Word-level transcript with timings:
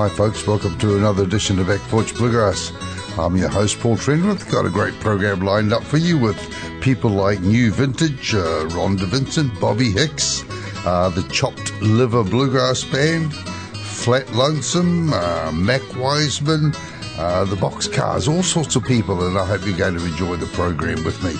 Hi 0.00 0.08
folks, 0.08 0.46
welcome 0.46 0.78
to 0.78 0.96
another 0.96 1.24
edition 1.24 1.58
of 1.58 1.66
Back 1.66 1.80
Porch 1.90 2.14
Bluegrass. 2.14 2.72
I'm 3.18 3.36
your 3.36 3.50
host, 3.50 3.78
Paul 3.80 3.98
Trendworth. 3.98 4.50
Got 4.50 4.64
a 4.64 4.70
great 4.70 4.94
program 4.94 5.40
lined 5.40 5.74
up 5.74 5.82
for 5.82 5.98
you 5.98 6.16
with 6.16 6.38
people 6.80 7.10
like 7.10 7.40
New 7.40 7.70
Vintage, 7.70 8.34
uh, 8.34 8.64
Rhonda 8.70 9.04
Vincent, 9.04 9.60
Bobby 9.60 9.90
Hicks, 9.90 10.42
uh, 10.86 11.10
the 11.10 11.22
Chopped 11.24 11.70
Liver 11.82 12.24
Bluegrass 12.24 12.82
Band, 12.82 13.34
Flat 13.34 14.32
Lonesome, 14.32 15.12
uh, 15.12 15.52
Mac 15.52 15.82
Wiseman, 15.96 16.72
uh, 17.18 17.44
the 17.44 17.56
Boxcars, 17.56 18.26
all 18.26 18.42
sorts 18.42 18.76
of 18.76 18.84
people, 18.86 19.26
and 19.26 19.36
I 19.36 19.44
hope 19.44 19.66
you're 19.66 19.76
going 19.76 19.98
to 19.98 20.06
enjoy 20.06 20.36
the 20.36 20.46
program 20.46 21.04
with 21.04 21.22
me. 21.22 21.34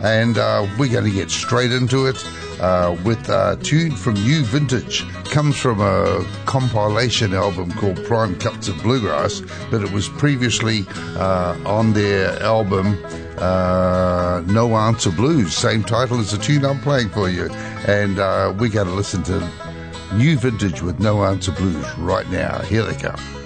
And 0.00 0.38
uh, 0.38 0.66
we're 0.78 0.90
going 0.90 1.04
to 1.04 1.10
get 1.10 1.30
straight 1.30 1.70
into 1.70 2.06
it 2.06 2.16
uh, 2.60 2.96
with 3.04 3.28
a 3.28 3.58
tune 3.62 3.92
from 3.92 4.14
New 4.14 4.42
Vintage. 4.44 5.04
Comes 5.26 5.56
from 5.56 5.80
a 5.80 6.24
compilation 6.46 7.34
album 7.34 7.72
called 7.72 8.02
Prime 8.04 8.38
Cuts 8.38 8.68
of 8.68 8.80
Bluegrass, 8.82 9.42
but 9.70 9.82
it 9.82 9.90
was 9.92 10.08
previously 10.08 10.84
uh, 11.16 11.56
on 11.66 11.92
their 11.92 12.40
album 12.42 12.98
uh, 13.38 14.42
No 14.46 14.76
Answer 14.76 15.10
Blues, 15.10 15.54
same 15.54 15.82
title 15.82 16.18
as 16.18 16.30
the 16.30 16.38
tune 16.38 16.64
I'm 16.64 16.80
playing 16.80 17.10
for 17.10 17.28
you. 17.28 17.48
And 17.86 18.18
uh, 18.18 18.54
we're 18.58 18.70
going 18.70 18.86
to 18.88 18.94
listen 18.94 19.22
to 19.24 19.40
New 20.14 20.38
Vintage 20.38 20.82
with 20.82 21.00
No 21.00 21.24
Answer 21.24 21.52
Blues 21.52 21.86
right 21.98 22.28
now. 22.30 22.60
Here 22.62 22.82
they 22.82 22.96
come. 22.96 23.45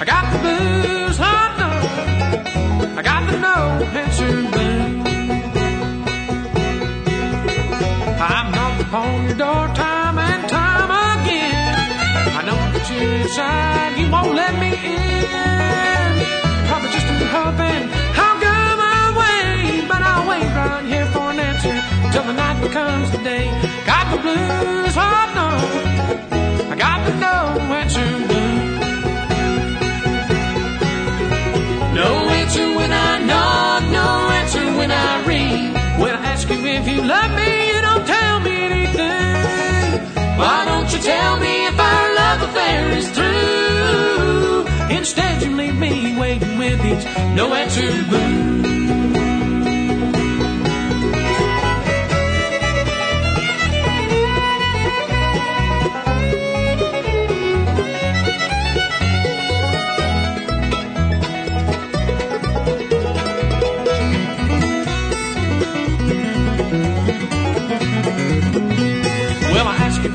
I 0.00 0.04
got 0.04 0.32
the 0.32 0.38
blues, 0.38 1.18
oh 1.18 1.46
no. 1.58 1.70
I 2.98 3.02
got 3.02 3.26
the 3.28 3.36
no 3.38 3.56
answer 3.98 4.42
blues. 4.52 5.08
I'm 8.20 8.52
knocking 8.52 8.86
upon 8.86 9.24
your 9.26 9.34
door 9.34 9.66
time 9.74 10.18
and 10.18 10.48
time 10.48 10.90
again. 10.94 11.74
I 12.38 12.42
know 12.46 12.54
that 12.54 12.84
you're 12.88 13.12
inside, 13.22 13.98
you 13.98 14.08
won't 14.08 14.34
let 14.36 14.54
me 14.62 14.70
in. 14.70 16.10
Probably 16.68 16.90
just 16.94 17.06
been 17.08 17.26
hoping 17.34 17.82
I'll 18.22 18.38
go 18.38 18.54
my 18.86 19.02
way, 19.18 19.82
but 19.88 20.00
I'll 20.00 20.28
wait 20.30 20.46
right 20.46 20.84
here 20.86 21.06
for 21.06 21.26
an 21.32 21.40
answer 21.40 21.74
till 22.12 22.22
the 22.22 22.34
night 22.34 22.60
becomes 22.62 23.10
the 23.10 23.18
day. 23.18 23.50
Got 23.84 24.14
the 24.14 24.18
blues, 24.22 24.94
oh 24.94 25.24
no, 25.34 25.48
I 26.70 26.76
got 26.78 27.04
the 27.04 27.14
no 27.18 27.34
answer 27.74 28.27
answer 32.58 32.76
when 32.76 32.92
I 32.92 33.18
knock, 33.24 33.82
no 33.90 34.30
answer 34.30 34.64
when 34.76 34.90
I 34.90 35.24
ring. 35.26 35.72
When 36.00 36.14
I 36.14 36.24
ask 36.32 36.48
you 36.48 36.64
if 36.66 36.88
you 36.88 37.02
love 37.02 37.30
me, 37.34 37.68
you 37.72 37.80
don't 37.80 38.06
tell 38.06 38.40
me 38.40 38.56
anything. 38.70 40.00
Why 40.38 40.64
don't 40.64 40.92
you 40.92 40.98
tell 40.98 41.38
me 41.38 41.66
if 41.66 41.78
our 41.78 42.14
love 42.14 42.42
affair 42.42 42.88
is 42.98 43.10
through? 43.10 44.96
Instead, 44.96 45.42
you 45.42 45.56
leave 45.56 45.76
me 45.76 46.18
waiting 46.18 46.58
with 46.58 46.82
these 46.82 47.04
no 47.36 47.54
answer 47.54 47.90
blues. 48.08 48.77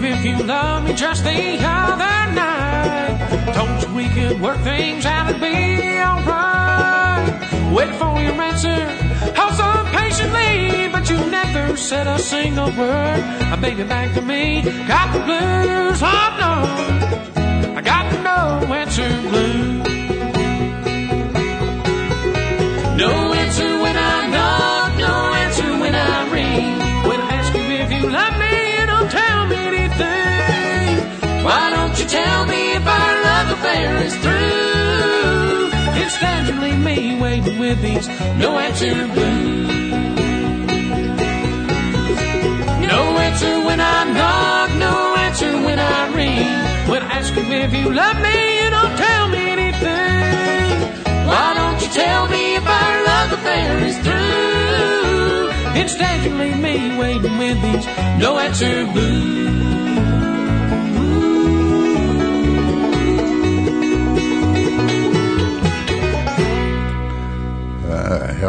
If 0.06 0.26
you 0.26 0.38
love 0.44 0.84
me 0.84 0.94
just 0.94 1.24
the 1.24 1.58
other 1.62 2.34
night. 2.34 3.54
Told 3.54 3.82
you 3.84 3.96
we 3.96 4.10
could 4.10 4.42
work 4.42 4.60
things 4.62 5.06
out 5.06 5.32
and 5.32 5.40
be 5.40 6.00
alright. 6.00 7.74
Waited 7.74 7.96
for 7.96 8.20
your 8.22 8.34
answer, 8.42 8.88
oh 9.38 9.62
on 9.62 9.86
patiently, 9.94 10.90
but 10.92 11.10
you 11.10 11.18
never 11.32 11.78
said 11.78 12.08
a 12.08 12.20
single 12.20 12.72
word. 12.72 13.22
Uh, 13.52 13.58
baby, 13.58 13.84
back 13.84 14.14
to 14.16 14.22
me, 14.22 14.62
got 14.88 15.14
the 15.14 15.20
blues, 15.20 16.02
oh 16.04 16.30
no, 16.44 17.76
I 17.78 17.82
got 17.82 18.06
no 18.24 18.74
answer 18.74 19.10
blues. 19.30 19.93
you 32.04 32.10
tell 32.10 32.46
me 32.46 32.74
if 32.74 32.86
our 32.86 33.24
love 33.24 33.50
affair 33.58 33.96
is 34.04 34.16
through? 34.18 35.70
It's 36.02 36.18
time 36.18 36.60
leave 36.60 36.80
me 36.80 37.20
waiting 37.22 37.60
with 37.60 37.82
these 37.82 38.08
no 38.44 38.58
answer 38.60 38.94
blues. 39.14 39.68
No 42.92 43.02
answer 43.28 43.56
when 43.68 43.80
I 43.80 44.00
knock, 44.18 44.70
no 44.88 45.16
answer 45.16 45.52
when 45.66 45.80
I 45.80 46.14
ring. 46.14 46.90
When 46.92 47.02
I 47.04 47.20
ask 47.20 47.34
you 47.36 47.44
if 47.44 47.74
you 47.74 47.94
love 47.94 48.18
me, 48.20 48.64
you 48.64 48.70
don't 48.70 48.98
tell 48.98 49.28
me 49.30 49.44
anything. 49.58 50.76
Why 51.30 51.54
don't 51.60 51.82
you 51.82 51.90
tell 52.04 52.28
me 52.28 52.56
if 52.56 52.68
our 52.68 52.96
love 53.12 53.32
affair 53.38 53.78
is 53.90 53.98
through? 54.06 55.80
It's 55.80 55.96
time 55.96 56.38
leave 56.38 56.60
me 56.60 56.98
waiting 56.98 57.38
with 57.38 57.62
these 57.62 57.86
no 58.20 58.38
answer 58.40 58.86
blues. 58.92 59.93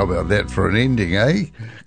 About 0.04 0.28
that 0.28 0.50
for 0.50 0.68
an 0.68 0.76
ending, 0.76 1.16
eh? 1.16 1.46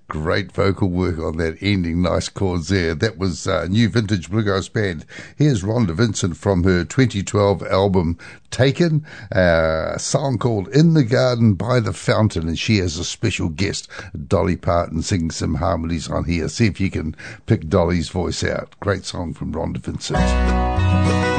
Great 0.10 0.52
vocal 0.52 0.90
work 0.90 1.19
on 1.19 1.38
that 1.38 1.58
ending. 1.62 2.02
Nice 2.02 2.30
chords 2.30 2.69
there. 2.69 2.96
That 2.96 3.18
was 3.18 3.48
uh, 3.48 3.68
New 3.69 3.90
Vintage 3.90 4.30
Bluegrass 4.30 4.68
Band. 4.69 5.06
Here's 5.36 5.64
Rhonda 5.64 5.94
Vincent 5.94 6.36
from 6.38 6.64
her 6.64 6.84
2012 6.84 7.64
album 7.64 8.18
Taken, 8.50 9.06
a 9.31 9.96
song 10.00 10.38
called 10.38 10.69
In 10.69 10.94
the 10.94 11.04
Garden 11.04 11.54
by 11.54 11.80
the 11.80 11.94
Fountain. 11.94 12.48
And 12.48 12.58
she 12.58 12.78
has 12.78 12.98
a 12.98 13.04
special 13.04 13.50
guest, 13.50 13.90
Dolly 14.28 14.56
Parton, 14.56 15.02
singing 15.02 15.31
some 15.31 15.56
harmonies 15.56 16.10
on 16.10 16.24
here. 16.24 16.48
See 16.50 16.68
if 16.68 16.80
you 16.80 16.90
can 16.90 17.16
pick 17.46 17.68
Dolly's 17.68 18.10
voice 18.10 18.44
out. 18.44 18.74
Great 18.80 19.06
song 19.06 19.34
from 19.34 19.54
Rhonda 19.54 19.78
Vincent. 19.78 21.37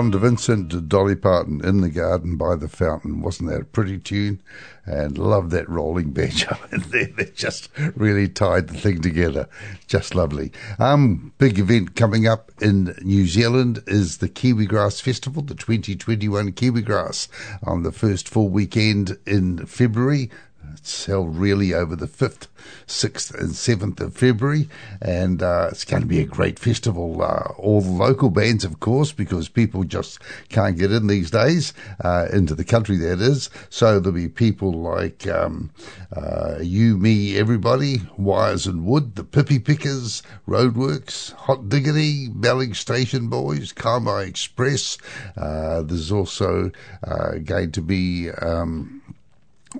Rhonda 0.00 0.18
Vincent, 0.18 0.88
Dolly 0.88 1.14
Parton, 1.14 1.62
In 1.62 1.82
the 1.82 1.90
Garden 1.90 2.38
by 2.38 2.56
the 2.56 2.68
Fountain. 2.68 3.20
Wasn't 3.20 3.50
that 3.50 3.60
a 3.60 3.64
pretty 3.66 3.98
tune? 3.98 4.40
And 4.86 5.18
love 5.18 5.50
that 5.50 5.68
rolling 5.68 6.12
banjo 6.12 6.56
in 6.72 6.80
there. 6.88 7.04
They 7.04 7.26
just 7.26 7.68
really 7.96 8.26
tied 8.26 8.68
the 8.68 8.78
thing 8.78 9.02
together. 9.02 9.46
Just 9.86 10.14
lovely. 10.14 10.52
Um, 10.78 11.34
big 11.36 11.58
event 11.58 11.96
coming 11.96 12.26
up 12.26 12.50
in 12.62 12.96
New 13.02 13.26
Zealand 13.26 13.82
is 13.86 14.18
the 14.18 14.28
Kiwi 14.30 14.64
Grass 14.64 15.00
Festival, 15.00 15.42
the 15.42 15.54
2021 15.54 16.52
Kiwi 16.52 16.80
Grass 16.80 17.28
on 17.62 17.82
the 17.82 17.92
first 17.92 18.26
full 18.26 18.48
weekend 18.48 19.18
in 19.26 19.66
February. 19.66 20.30
It's 20.74 21.06
held 21.06 21.36
really 21.36 21.74
over 21.74 21.96
the 21.96 22.06
5th, 22.06 22.46
6th, 22.86 23.34
and 23.38 23.50
7th 23.50 24.00
of 24.00 24.16
February, 24.16 24.68
and 25.00 25.42
uh, 25.42 25.68
it's 25.70 25.84
going 25.84 26.02
to 26.02 26.08
be 26.08 26.20
a 26.20 26.26
great 26.26 26.58
festival. 26.58 27.22
Uh, 27.22 27.52
all 27.56 27.80
the 27.80 27.90
local 27.90 28.30
bands, 28.30 28.64
of 28.64 28.80
course, 28.80 29.12
because 29.12 29.48
people 29.48 29.84
just 29.84 30.18
can't 30.48 30.78
get 30.78 30.92
in 30.92 31.06
these 31.06 31.30
days, 31.30 31.72
uh, 32.02 32.26
into 32.32 32.54
the 32.54 32.64
country, 32.64 32.96
that 32.96 33.20
is. 33.20 33.50
So 33.68 34.00
there'll 34.00 34.16
be 34.16 34.28
people 34.28 34.72
like 34.72 35.26
um, 35.26 35.70
uh, 36.14 36.58
You, 36.60 36.96
Me, 36.96 37.36
Everybody, 37.36 38.02
Wires 38.16 38.66
and 38.66 38.84
Wood, 38.84 39.16
the 39.16 39.24
Pippy 39.24 39.64
Pickers, 39.64 40.22
Roadworks, 40.46 41.32
Hot 41.32 41.68
Diggity, 41.68 42.28
Belling 42.28 42.74
Station 42.74 43.28
Boys, 43.28 43.72
Karma 43.72 44.18
Express. 44.18 44.98
Uh, 45.36 45.82
there's 45.82 46.12
also 46.12 46.70
uh, 47.04 47.32
going 47.44 47.72
to 47.72 47.82
be. 47.82 48.30
Um, 48.30 48.99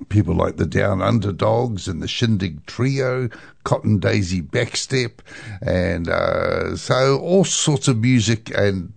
people 0.09 0.35
like 0.35 0.57
the 0.57 0.65
Down 0.65 1.01
Underdogs 1.01 1.87
and 1.87 2.01
the 2.01 2.07
Shindig 2.07 2.65
Trio, 2.65 3.29
Cotton 3.63 3.99
Daisy 3.99 4.41
Backstep, 4.41 5.19
and 5.61 6.07
uh, 6.07 6.75
so 6.75 7.19
all 7.19 7.43
sorts 7.43 7.87
of 7.87 7.97
music 7.97 8.51
and 8.57 8.93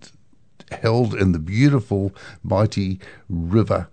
held 0.70 1.14
in 1.14 1.32
the 1.32 1.38
beautiful 1.38 2.12
mighty 2.42 3.00
river 3.28 3.88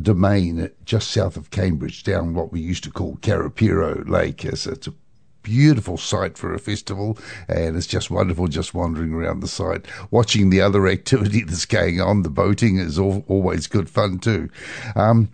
domain 0.00 0.70
just 0.84 1.10
south 1.10 1.36
of 1.36 1.50
Cambridge, 1.50 2.02
down 2.02 2.34
what 2.34 2.52
we 2.52 2.60
used 2.60 2.84
to 2.84 2.90
call 2.90 3.16
Karapiro 3.16 4.08
Lake. 4.08 4.44
It's, 4.44 4.66
it's 4.66 4.86
a 4.86 4.94
beautiful 5.42 5.96
site 5.98 6.38
for 6.38 6.54
a 6.54 6.58
festival, 6.58 7.18
and 7.48 7.76
it's 7.76 7.86
just 7.86 8.10
wonderful 8.10 8.48
just 8.48 8.74
wandering 8.74 9.12
around 9.12 9.40
the 9.40 9.48
site. 9.48 9.86
Watching 10.10 10.50
the 10.50 10.60
other 10.60 10.86
activity 10.86 11.42
that's 11.46 11.66
going 11.66 12.00
on, 12.00 12.22
the 12.22 12.30
boating 12.30 12.78
is 12.78 12.98
all, 12.98 13.24
always 13.28 13.66
good 13.66 13.90
fun 13.90 14.18
too. 14.18 14.48
Um, 14.96 15.28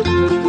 Música 0.07 0.46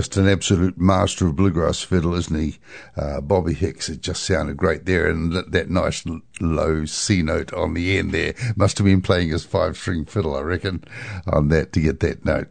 just 0.00 0.16
an 0.16 0.26
absolute 0.26 0.78
master 0.78 1.26
of 1.26 1.36
bluegrass 1.36 1.82
fiddle, 1.82 2.14
isn't 2.14 2.40
he? 2.40 2.58
Uh, 2.96 3.20
Bobby 3.20 3.52
Hicks. 3.52 3.90
It 3.90 4.00
just 4.00 4.22
sounded 4.22 4.56
great 4.56 4.86
there, 4.86 5.06
and 5.06 5.30
that, 5.34 5.52
that 5.52 5.68
nice 5.68 6.04
low 6.40 6.86
C 6.86 7.20
note 7.20 7.52
on 7.52 7.74
the 7.74 7.98
end 7.98 8.12
there 8.12 8.32
must 8.56 8.78
have 8.78 8.86
been 8.86 9.02
playing 9.02 9.28
his 9.28 9.44
five 9.44 9.76
string 9.76 10.06
fiddle, 10.06 10.34
I 10.34 10.40
reckon, 10.40 10.84
on 11.30 11.48
that 11.48 11.74
to 11.74 11.82
get 11.82 12.00
that 12.00 12.24
note. 12.24 12.48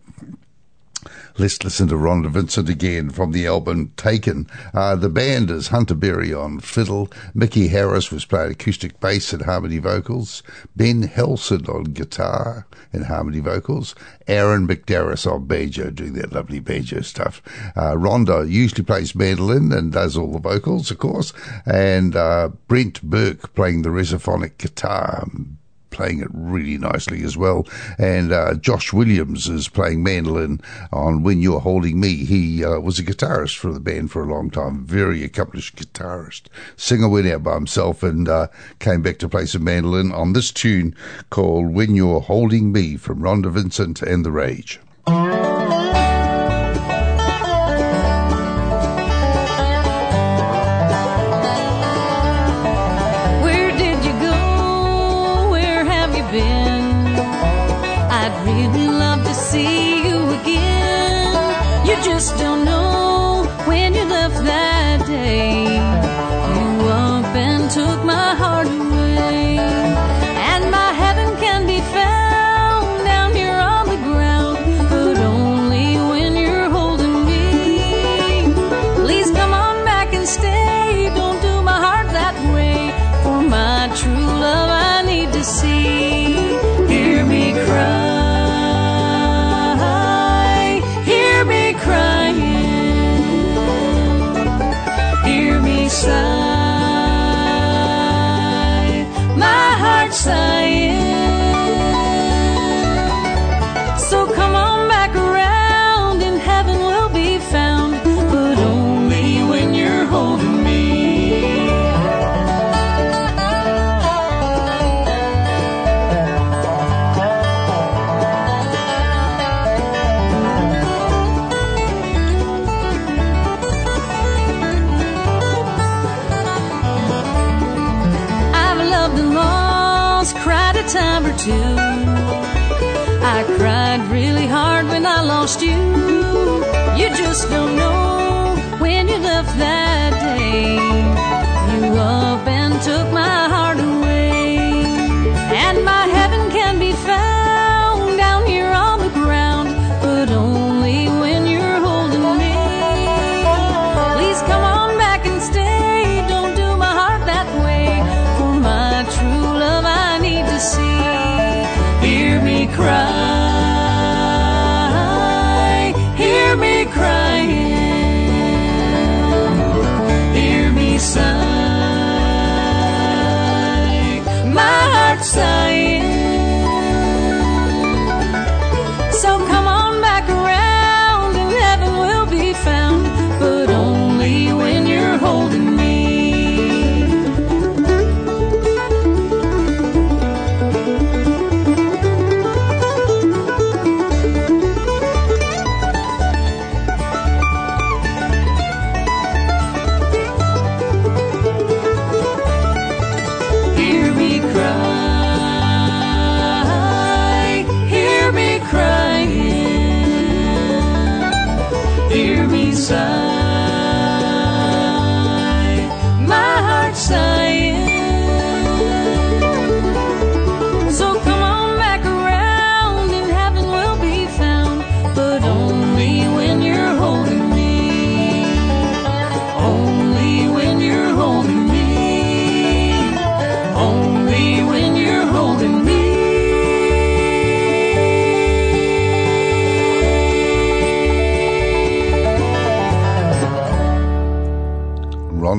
Let's 1.39 1.63
listen 1.63 1.87
to 1.87 1.95
Rhonda 1.95 2.29
Vincent 2.29 2.67
again 2.67 3.11
from 3.11 3.31
the 3.31 3.47
album 3.47 3.93
Taken. 3.95 4.45
Uh, 4.73 4.97
the 4.97 5.07
band 5.07 5.49
is 5.49 5.69
Hunter 5.69 5.95
Berry 5.95 6.33
on 6.33 6.59
fiddle. 6.59 7.09
Mickey 7.33 7.69
Harris 7.69 8.11
was 8.11 8.25
playing 8.25 8.51
acoustic 8.51 8.99
bass 8.99 9.31
and 9.31 9.43
harmony 9.43 9.77
vocals. 9.77 10.43
Ben 10.75 11.07
Helson 11.07 11.69
on 11.69 11.85
guitar 11.85 12.67
and 12.91 13.05
harmony 13.05 13.39
vocals. 13.39 13.95
Aaron 14.27 14.67
McDaris 14.67 15.31
on 15.31 15.45
banjo 15.45 15.91
doing 15.91 16.11
that 16.15 16.33
lovely 16.33 16.59
banjo 16.59 16.99
stuff. 16.99 17.41
Uh, 17.73 17.93
Rhonda 17.93 18.45
usually 18.49 18.83
plays 18.83 19.15
mandolin 19.15 19.71
and 19.71 19.93
does 19.93 20.17
all 20.17 20.33
the 20.33 20.39
vocals, 20.39 20.91
of 20.91 20.97
course. 20.97 21.31
And 21.65 22.17
uh, 22.17 22.49
Brent 22.67 23.01
Burke 23.01 23.55
playing 23.55 23.83
the 23.83 23.89
resophonic 23.89 24.57
guitar 24.57 25.25
playing 25.89 26.19
it 26.19 26.27
really 26.31 26.77
nicely 26.77 27.23
as 27.23 27.37
well. 27.37 27.67
And 27.97 28.31
uh, 28.31 28.55
Josh 28.55 28.93
Williams 28.93 29.47
is 29.47 29.67
playing 29.67 30.03
mandolin 30.03 30.61
on 30.91 31.23
When 31.23 31.41
You're 31.41 31.59
Holding 31.59 31.99
Me. 31.99 32.25
He 32.25 32.63
uh, 32.63 32.79
was 32.79 32.99
a 32.99 33.03
guitarist 33.03 33.57
for 33.57 33.71
the 33.71 33.79
band 33.79 34.11
for 34.11 34.23
a 34.23 34.31
long 34.31 34.49
time, 34.49 34.85
very 34.85 35.23
accomplished 35.23 35.75
guitarist. 35.75 36.43
Singer 36.75 37.09
went 37.09 37.27
out 37.27 37.43
by 37.43 37.55
himself 37.55 38.03
and 38.03 38.27
uh, 38.27 38.47
came 38.79 39.01
back 39.01 39.19
to 39.19 39.29
play 39.29 39.45
some 39.45 39.63
mandolin 39.63 40.11
on 40.11 40.33
this 40.33 40.51
tune 40.51 40.95
called 41.29 41.73
When 41.73 41.95
You're 41.95 42.21
Holding 42.21 42.71
Me 42.71 42.97
from 42.97 43.19
Rhonda 43.19 43.51
Vincent 43.51 44.01
and 44.01 44.25
The 44.25 44.31
Rage. 44.31 44.79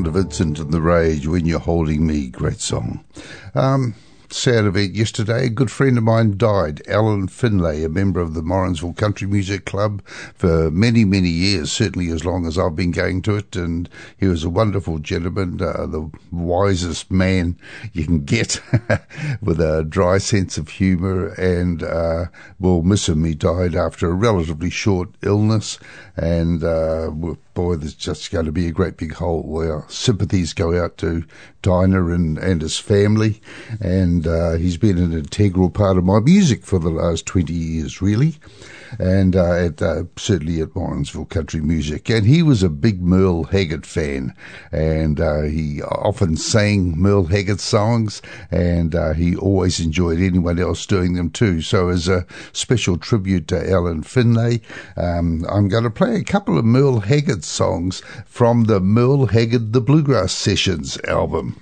Rhonda 0.00 0.12
Vincent 0.12 0.58
and 0.58 0.72
the 0.72 0.80
Rage, 0.80 1.26
When 1.26 1.44
You're 1.44 1.60
Holding 1.60 2.06
Me, 2.06 2.28
great 2.28 2.60
song. 2.60 3.04
Um, 3.54 3.94
sad 4.30 4.64
event 4.64 4.94
yesterday. 4.94 5.44
A 5.44 5.50
good 5.50 5.70
friend 5.70 5.98
of 5.98 6.04
mine 6.04 6.38
died, 6.38 6.80
Alan 6.88 7.28
Finlay, 7.28 7.84
a 7.84 7.90
member 7.90 8.20
of 8.20 8.32
the 8.32 8.40
Morrinsville 8.40 8.94
Country 8.94 9.26
Music 9.26 9.66
Club 9.66 10.02
for 10.34 10.70
many, 10.70 11.04
many 11.04 11.28
years, 11.28 11.70
certainly 11.70 12.10
as 12.10 12.24
long 12.24 12.46
as 12.46 12.56
I've 12.56 12.76
been 12.76 12.92
going 12.92 13.20
to 13.22 13.36
it. 13.36 13.54
And 13.56 13.90
he 14.16 14.26
was 14.26 14.42
a 14.42 14.48
wonderful 14.48 15.00
gentleman, 15.00 15.60
uh, 15.60 15.84
the 15.84 16.10
wisest 16.30 17.10
man 17.10 17.58
you 17.92 18.06
can 18.06 18.24
get 18.24 18.62
with 19.42 19.60
a 19.60 19.84
dry 19.86 20.16
sense 20.16 20.56
of 20.56 20.70
humour. 20.70 21.34
And 21.34 21.82
uh, 21.82 22.26
we'll 22.58 22.82
miss 22.82 23.06
him. 23.06 23.24
He 23.24 23.34
died 23.34 23.74
after 23.74 24.08
a 24.08 24.14
relatively 24.14 24.70
short 24.70 25.10
illness. 25.20 25.78
And 26.16 26.64
uh, 26.64 27.10
boy, 27.60 27.76
there's 27.76 27.94
just 27.94 28.30
going 28.30 28.46
to 28.46 28.52
be 28.52 28.66
a 28.66 28.72
great 28.72 28.96
big 28.96 29.12
hole 29.14 29.42
where 29.42 29.84
sympathies 29.88 30.54
go 30.54 30.82
out 30.82 30.96
to 30.96 31.24
Dinah 31.62 32.06
and, 32.06 32.38
and 32.38 32.62
his 32.62 32.78
family. 32.78 33.40
And 33.80 34.26
uh, 34.26 34.52
he's 34.52 34.78
been 34.78 34.98
an 34.98 35.12
integral 35.12 35.70
part 35.70 35.98
of 35.98 36.04
my 36.04 36.20
music 36.20 36.64
for 36.64 36.78
the 36.78 36.90
last 36.90 37.26
20 37.26 37.52
years, 37.52 38.00
really. 38.00 38.36
And 38.98 39.36
uh, 39.36 39.52
at, 39.52 39.82
uh, 39.82 40.04
certainly 40.16 40.60
at 40.60 40.74
Morrinsville 40.74 41.26
Country 41.26 41.60
Music. 41.60 42.08
And 42.10 42.26
he 42.26 42.42
was 42.42 42.62
a 42.62 42.68
big 42.68 43.02
Merle 43.02 43.44
Haggard 43.44 43.86
fan. 43.86 44.34
And 44.72 45.20
uh, 45.20 45.42
he 45.42 45.82
often 45.82 46.36
sang 46.36 46.98
Merle 46.98 47.26
Haggard 47.26 47.60
songs. 47.60 48.22
And 48.50 48.94
uh, 48.94 49.12
he 49.12 49.36
always 49.36 49.80
enjoyed 49.80 50.18
anyone 50.18 50.58
else 50.58 50.86
doing 50.86 51.12
them 51.12 51.30
too. 51.30 51.60
So 51.60 51.88
as 51.88 52.08
a 52.08 52.26
special 52.52 52.96
tribute 52.96 53.46
to 53.48 53.70
Alan 53.70 54.02
Finlay, 54.02 54.60
um, 54.96 55.44
I'm 55.48 55.68
going 55.68 55.84
to 55.84 55.90
play 55.90 56.16
a 56.16 56.24
couple 56.24 56.58
of 56.58 56.64
Merle 56.64 57.00
Haggard 57.00 57.44
songs 57.50 58.00
from 58.26 58.64
the 58.64 58.80
Merle 58.80 59.26
Haggard 59.26 59.72
The 59.72 59.80
Bluegrass 59.80 60.32
Sessions 60.32 60.98
album. 61.08 61.60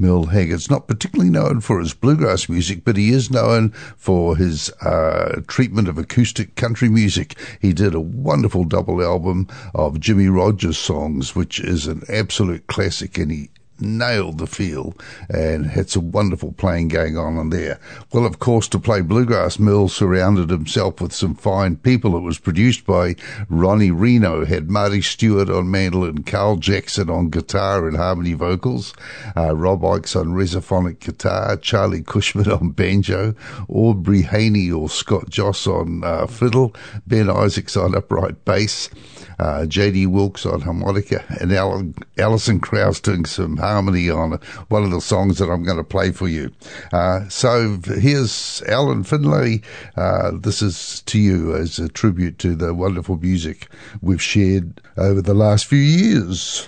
Merle 0.00 0.26
Haggard's 0.26 0.70
not 0.70 0.86
particularly 0.86 1.30
known 1.30 1.60
for 1.60 1.80
his 1.80 1.92
bluegrass 1.92 2.48
music, 2.48 2.84
but 2.84 2.96
he 2.96 3.10
is 3.10 3.30
known 3.30 3.70
for 3.96 4.36
his 4.36 4.70
uh, 4.80 5.40
treatment 5.48 5.88
of 5.88 5.98
acoustic 5.98 6.54
country 6.54 6.88
music. 6.88 7.36
He 7.60 7.72
did 7.72 7.94
a 7.94 8.00
wonderful 8.00 8.64
double 8.64 9.02
album 9.02 9.48
of 9.74 9.98
Jimmie 9.98 10.28
Rodgers 10.28 10.78
songs, 10.78 11.34
which 11.34 11.58
is 11.58 11.86
an 11.86 12.02
absolute 12.08 12.66
classic, 12.68 13.18
and 13.18 13.32
he 13.32 13.50
nailed 13.80 14.38
the 14.38 14.46
feel 14.46 14.94
and 15.28 15.66
had 15.66 15.90
some 15.90 16.10
wonderful 16.12 16.52
playing 16.52 16.88
going 16.88 17.16
on 17.16 17.36
in 17.38 17.50
there. 17.50 17.80
Well, 18.12 18.26
of 18.26 18.38
course, 18.38 18.68
to 18.68 18.78
play 18.78 19.00
bluegrass, 19.00 19.58
Merle 19.58 19.88
surrounded 19.88 20.50
himself 20.50 21.00
with 21.00 21.12
some 21.12 21.34
fine 21.34 21.76
people. 21.76 22.16
It 22.16 22.20
was 22.20 22.38
produced 22.38 22.86
by 22.86 23.16
Ronnie 23.48 23.90
Reno, 23.90 24.44
had 24.44 24.70
Marty 24.70 25.02
Stuart 25.02 25.50
on 25.50 25.70
mandolin, 25.70 26.24
Carl 26.24 26.56
Jackson 26.56 27.10
on 27.10 27.30
guitar 27.30 27.86
and 27.86 27.96
harmony 27.96 28.34
vocals, 28.34 28.94
uh, 29.36 29.54
Rob 29.54 29.82
Ickes 29.82 30.18
on 30.18 30.28
resophonic 30.28 31.00
guitar, 31.00 31.56
Charlie 31.56 32.02
Cushman 32.02 32.50
on 32.50 32.70
banjo, 32.70 33.34
Aubrey 33.68 34.22
Haynie 34.22 34.70
or 34.70 34.88
Scott 34.88 35.28
Joss 35.28 35.66
on 35.66 36.02
uh, 36.04 36.26
fiddle, 36.26 36.74
Ben 37.06 37.30
Isaacs 37.30 37.76
on 37.76 37.94
upright 37.94 38.44
bass, 38.44 38.90
uh, 39.38 39.66
J.D. 39.66 40.06
Wilkes 40.06 40.44
on 40.44 40.62
harmonica, 40.62 41.24
and 41.40 41.52
Alan, 41.52 41.94
Alison 42.16 42.60
Krauss 42.60 43.00
doing 43.00 43.24
some 43.24 43.56
harmony 43.56 44.10
on 44.10 44.40
one 44.68 44.84
of 44.84 44.90
the 44.90 45.00
songs 45.00 45.38
that 45.38 45.50
I'm 45.50 45.64
going 45.64 45.76
to 45.76 45.84
play 45.84 46.10
for 46.10 46.28
you. 46.28 46.52
Uh, 46.92 47.28
so 47.28 47.78
here's 47.84 48.62
Alan 48.66 49.04
Finlay. 49.04 49.62
Uh, 49.96 50.32
this 50.34 50.62
is 50.62 51.02
to 51.02 51.18
you 51.18 51.54
as 51.54 51.78
a 51.78 51.88
tribute 51.88 52.38
to 52.40 52.54
the 52.54 52.74
wonderful 52.74 53.16
music 53.16 53.68
we've 54.00 54.22
shared 54.22 54.80
over 54.96 55.22
the 55.22 55.34
last 55.34 55.66
few 55.66 55.78
years. 55.78 56.66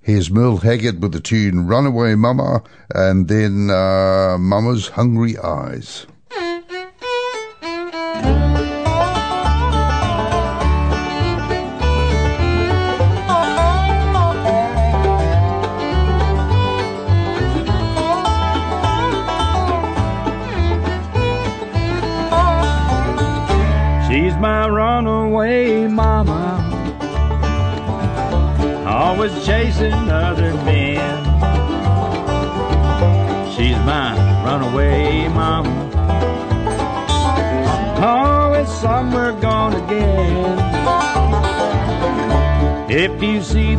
Here's 0.00 0.30
Merle 0.30 0.56
Haggard 0.56 1.02
with 1.02 1.12
the 1.12 1.20
tune 1.20 1.66
Runaway 1.66 2.14
Mama 2.14 2.62
and 2.94 3.28
then 3.28 3.68
uh, 3.68 4.38
Mama's 4.38 4.88
Hungry 4.88 5.36
Eyes. 5.36 6.06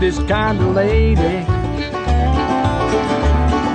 this 0.10 0.28
kind 0.28 0.60
of 0.60 0.74
lady 0.74 1.45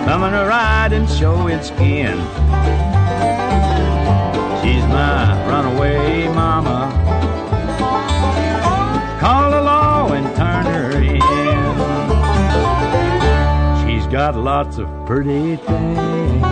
coming 0.04 0.32
to 0.32 0.44
ride 0.48 0.92
and 0.92 1.08
show 1.08 1.46
its 1.46 1.68
skin, 1.68 2.18
she's 4.60 4.84
my 4.88 5.46
runaway 5.46 6.26
mama. 6.26 6.90
Call 9.20 9.52
the 9.52 9.62
law 9.62 10.12
and 10.12 10.26
turn 10.34 10.66
her 10.66 10.90
in. 10.98 11.14
She's 13.86 14.06
got 14.08 14.34
lots 14.34 14.78
of 14.78 14.88
pretty 15.06 15.54
things 15.54 16.42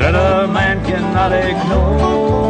that 0.00 0.14
a 0.16 0.48
man 0.48 0.84
cannot 0.84 1.32
ignore. 1.32 2.48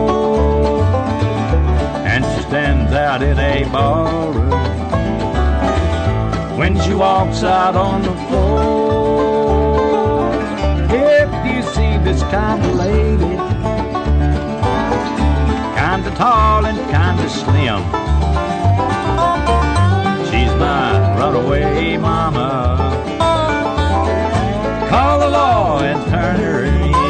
And 2.07 2.25
she 2.25 2.43
stands 2.49 2.93
out 2.95 3.23
in 3.23 3.39
a 3.39 3.65
ballroom 3.71 4.88
she 6.89 6.95
walks 6.95 7.43
out 7.43 7.77
on 7.77 8.01
the 8.01 8.15
floor. 8.29 10.33
If 10.91 11.31
you 11.47 11.63
see 11.75 11.99
this 12.03 12.23
kind 12.35 12.65
of 12.65 12.75
lady, 12.77 13.37
kinda 15.77 16.11
tall 16.17 16.65
and 16.65 16.79
kinda 16.89 17.29
slim. 17.29 17.83
She's 20.31 20.55
my 20.65 21.15
runaway 21.19 21.99
mama. 21.99 22.51
Call 24.89 25.19
the 25.21 25.29
law 25.29 25.81
and 25.81 26.03
turn 26.11 26.41
her 26.41 26.65
in. 26.65 27.08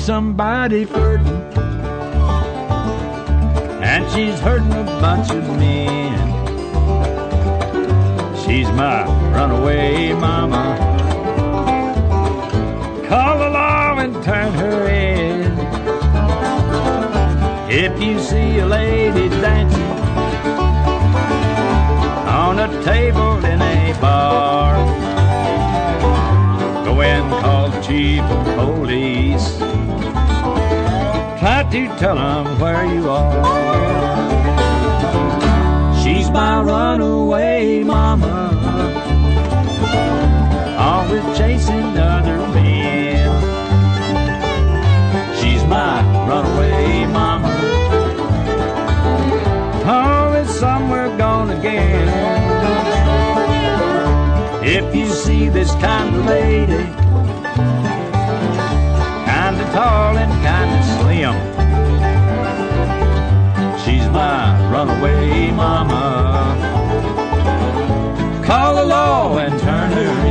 Somebody 0.00 0.86
flirting 0.86 1.26
and 3.82 4.10
she's 4.12 4.40
hurting 4.40 4.72
a 4.72 4.84
bunch 5.00 5.30
of 5.30 5.46
men, 5.58 6.16
she's 8.42 8.66
my 8.68 9.04
runaway 9.34 10.12
mama. 10.14 10.76
Call 13.08 13.38
the 13.38 13.50
law 13.50 13.98
and 13.98 14.14
turn 14.24 14.52
her 14.54 14.88
in. 14.88 15.52
If 17.70 18.02
you 18.02 18.18
see 18.20 18.58
a 18.58 18.66
lady 18.66 19.28
dancing 19.28 19.82
on 22.26 22.58
a 22.58 22.82
table 22.84 23.44
in 23.44 23.60
a 23.60 23.98
bar, 24.00 24.76
go 26.84 27.02
and 27.02 27.30
call 27.42 27.68
the 27.68 27.80
chief 27.82 28.22
of 28.22 28.44
police. 28.56 29.69
To 31.70 31.86
tell 31.98 32.16
them 32.16 32.58
where 32.58 32.84
you 32.84 33.08
are. 33.08 33.44
She's 36.02 36.28
my 36.28 36.60
runaway 36.62 37.84
mama, 37.84 38.50
always 40.76 41.38
chasing 41.38 41.96
other 41.96 42.38
men. 42.48 43.30
She's 45.40 45.62
my 45.66 46.02
runaway 46.28 47.06
mama, 47.06 47.54
always 49.86 50.50
somewhere 50.50 51.16
gone 51.16 51.50
again. 51.50 52.08
If 54.64 54.92
you 54.92 55.06
see 55.08 55.48
this 55.48 55.70
kind 55.76 56.16
of 56.16 56.26
lady, 56.26 56.84
kinda 59.24 59.64
tall 59.72 60.18
and 60.18 60.29
runaway 64.84 65.50
mama. 65.50 66.56
Call 68.44 68.74
the 68.76 68.84
law 68.84 69.38
and 69.38 69.60
turn 69.60 69.92
her 69.92 70.26
in. 70.26 70.29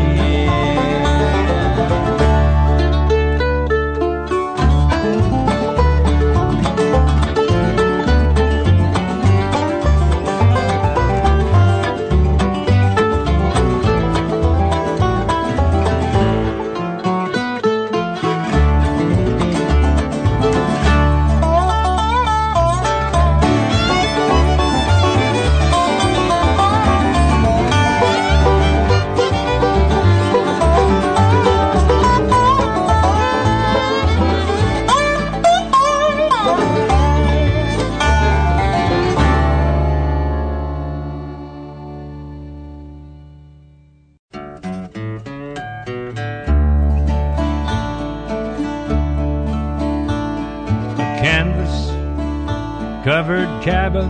Covered 53.19 53.61
cabin 53.61 54.09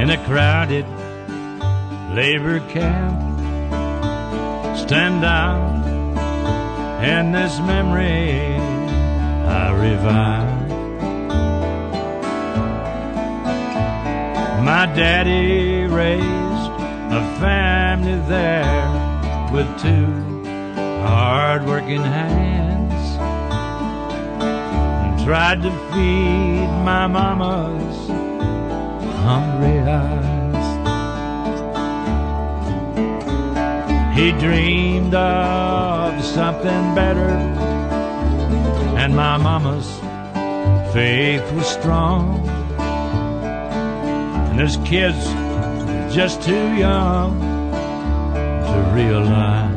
in 0.00 0.08
a 0.08 0.24
crowded 0.24 0.86
labor 2.14 2.58
camp. 2.70 3.20
Stand 4.78 5.22
out 5.22 5.84
in 7.04 7.32
this 7.32 7.58
memory 7.58 8.56
I 9.60 9.72
revive. 9.78 10.68
My 14.64 14.86
daddy 14.96 15.84
raised 15.84 16.70
a 17.12 17.22
family 17.40 18.26
there 18.26 18.88
with 19.52 19.68
two 19.82 20.06
hard-working 21.02 22.00
hands 22.00 22.54
and 22.54 22.63
tried 25.24 25.62
to 25.62 25.70
feed 25.90 26.68
my 26.84 27.06
mama's 27.06 28.08
hungry 29.24 29.78
eyes. 29.80 30.66
He 34.14 34.32
dreamed 34.32 35.14
of 35.14 36.22
something 36.22 36.94
better 36.94 37.30
and 39.00 39.16
my 39.16 39.38
mama's 39.38 39.88
faith 40.92 41.42
was 41.52 41.66
strong. 41.66 42.46
And 44.48 44.58
there's 44.58 44.76
kids 44.78 45.24
just 46.14 46.42
too 46.42 46.74
young 46.74 47.40
to 48.34 48.90
realize 48.94 49.73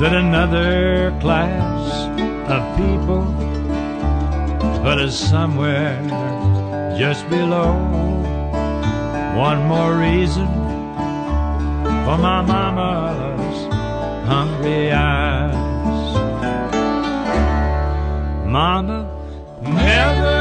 that 0.00 0.14
another 0.14 1.16
class 1.20 2.08
of 2.50 2.62
people 2.76 3.22
but 4.82 4.98
us 4.98 5.16
somewhere 5.16 5.96
just 6.98 7.28
below. 7.30 7.72
One 9.36 9.66
more 9.66 9.96
reason 9.96 10.46
for 12.04 12.18
my 12.18 12.42
mama's 12.42 13.58
hungry 14.26 14.92
eyes. 14.92 15.54
Mama 18.46 19.08
never 19.62 20.33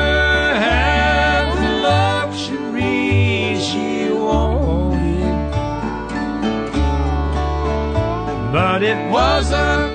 but 8.53 8.83
it 8.83 9.09
wasn't 9.09 9.92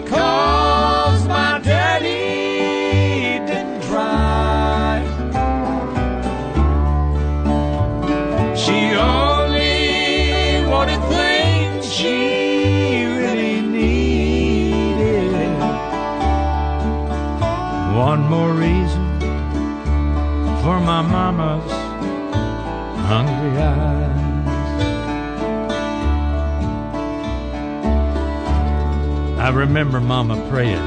remember 29.59 30.01
mama 30.01 30.37
praying 30.49 30.79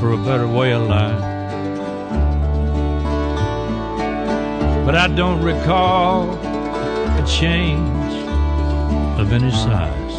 for 0.00 0.10
a 0.10 0.16
better 0.16 0.48
way 0.48 0.72
of 0.72 0.82
life. 0.88 1.20
But 4.84 4.96
I 4.96 5.06
don't 5.06 5.40
recall 5.40 6.34
a 6.34 7.24
change 7.28 8.12
of 9.20 9.32
any 9.32 9.52
size. 9.52 10.14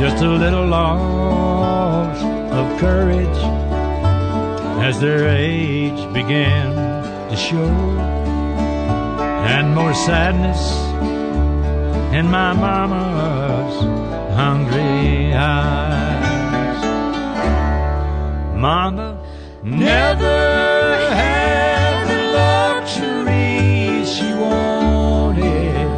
Just 0.00 0.22
a 0.22 0.28
little 0.30 0.66
loss 0.66 2.16
of 2.52 2.80
courage 2.80 3.38
as 4.82 4.98
their 4.98 5.28
age 5.28 6.00
began 6.14 6.74
to 7.28 7.36
show, 7.36 7.68
and 9.52 9.74
more 9.74 9.92
sadness 9.92 10.85
in 12.18 12.30
my 12.30 12.54
mama's 12.54 13.76
hungry 14.34 15.34
eyes. 15.34 16.82
Mama 18.56 19.22
never 19.62 20.38
had 21.22 22.08
the 22.08 22.20
luxury 22.40 24.06
she 24.14 24.32
wanted, 24.32 25.88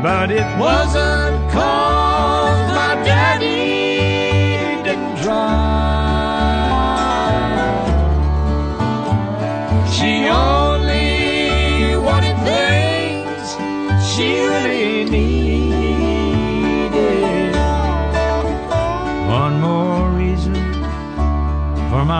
but 0.00 0.30
it 0.30 0.46
wasn't 0.56 1.50
cause 1.50 1.87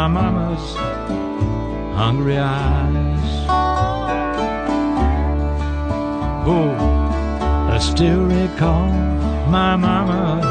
mama's 0.09 0.75
hungry 1.97 2.39
eyes. 2.39 3.47
Oh, 6.47 6.71
I 7.71 7.79
still 7.79 8.25
recall 8.25 8.91
my 9.49 9.77
mama's 9.77 10.45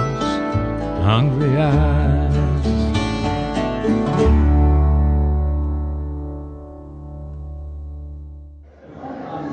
hungry 1.03 1.57
eyes. 1.57 2.27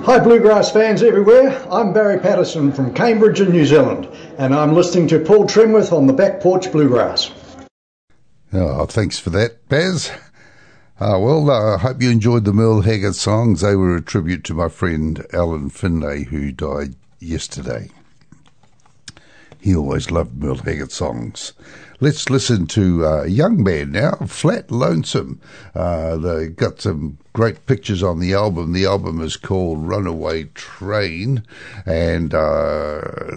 Hi, 0.05 0.19
Bluegrass 0.19 0.71
fans 0.71 1.03
everywhere. 1.03 1.67
I'm 1.71 1.95
Barry 1.95 2.19
Patterson 2.19 2.73
from 2.73 2.93
Cambridge 2.93 3.41
in 3.41 3.51
New 3.51 3.65
Zealand, 3.65 4.07
and 4.37 4.55
I'm 4.55 4.75
listening 4.75 5.09
to 5.09 5.19
Paul 5.19 5.47
Tremworth 5.47 5.93
on 5.93 6.07
the 6.07 6.13
Back 6.13 6.41
Porch 6.41 6.71
Bluegrass. 6.71 7.31
Oh, 8.57 8.87
thanks 8.87 9.19
for 9.19 9.31
that, 9.31 9.69
Baz. 9.69 10.13
Uh, 11.01 11.19
well, 11.19 11.51
I 11.51 11.75
uh, 11.75 11.79
hope 11.79 12.01
you 12.01 12.09
enjoyed 12.09 12.45
the 12.45 12.53
Merle 12.53 12.83
Haggard 12.83 13.17
songs. 13.17 13.63
They 13.63 13.75
were 13.75 13.97
a 13.97 14.01
tribute 14.01 14.45
to 14.45 14.55
my 14.55 14.69
friend 14.69 15.27
Alan 15.33 15.71
Finlay, 15.71 16.23
who 16.23 16.53
died 16.53 16.95
yesterday. 17.19 17.91
He 19.59 19.75
always 19.75 20.13
loved 20.13 20.41
Merle 20.41 20.59
Haggard 20.59 20.93
songs. 20.93 21.53
Let's 21.99 22.31
listen 22.31 22.69
to 22.69 23.05
uh, 23.05 23.25
young 23.25 23.65
band 23.65 23.93
now, 23.93 24.13
Flat 24.29 24.71
Lonesome. 24.71 25.41
Uh, 25.75 26.17
they 26.17 26.47
got 26.47 26.81
some 26.81 27.19
great 27.33 27.67
pictures 27.67 28.05
on 28.05 28.21
the 28.21 28.35
album. 28.35 28.73
The 28.73 28.87
album 28.87 29.21
is 29.21 29.37
called 29.37 29.89
Runaway 29.89 30.45
Train, 30.55 31.43
and 31.87 32.33
uh, 32.33 33.33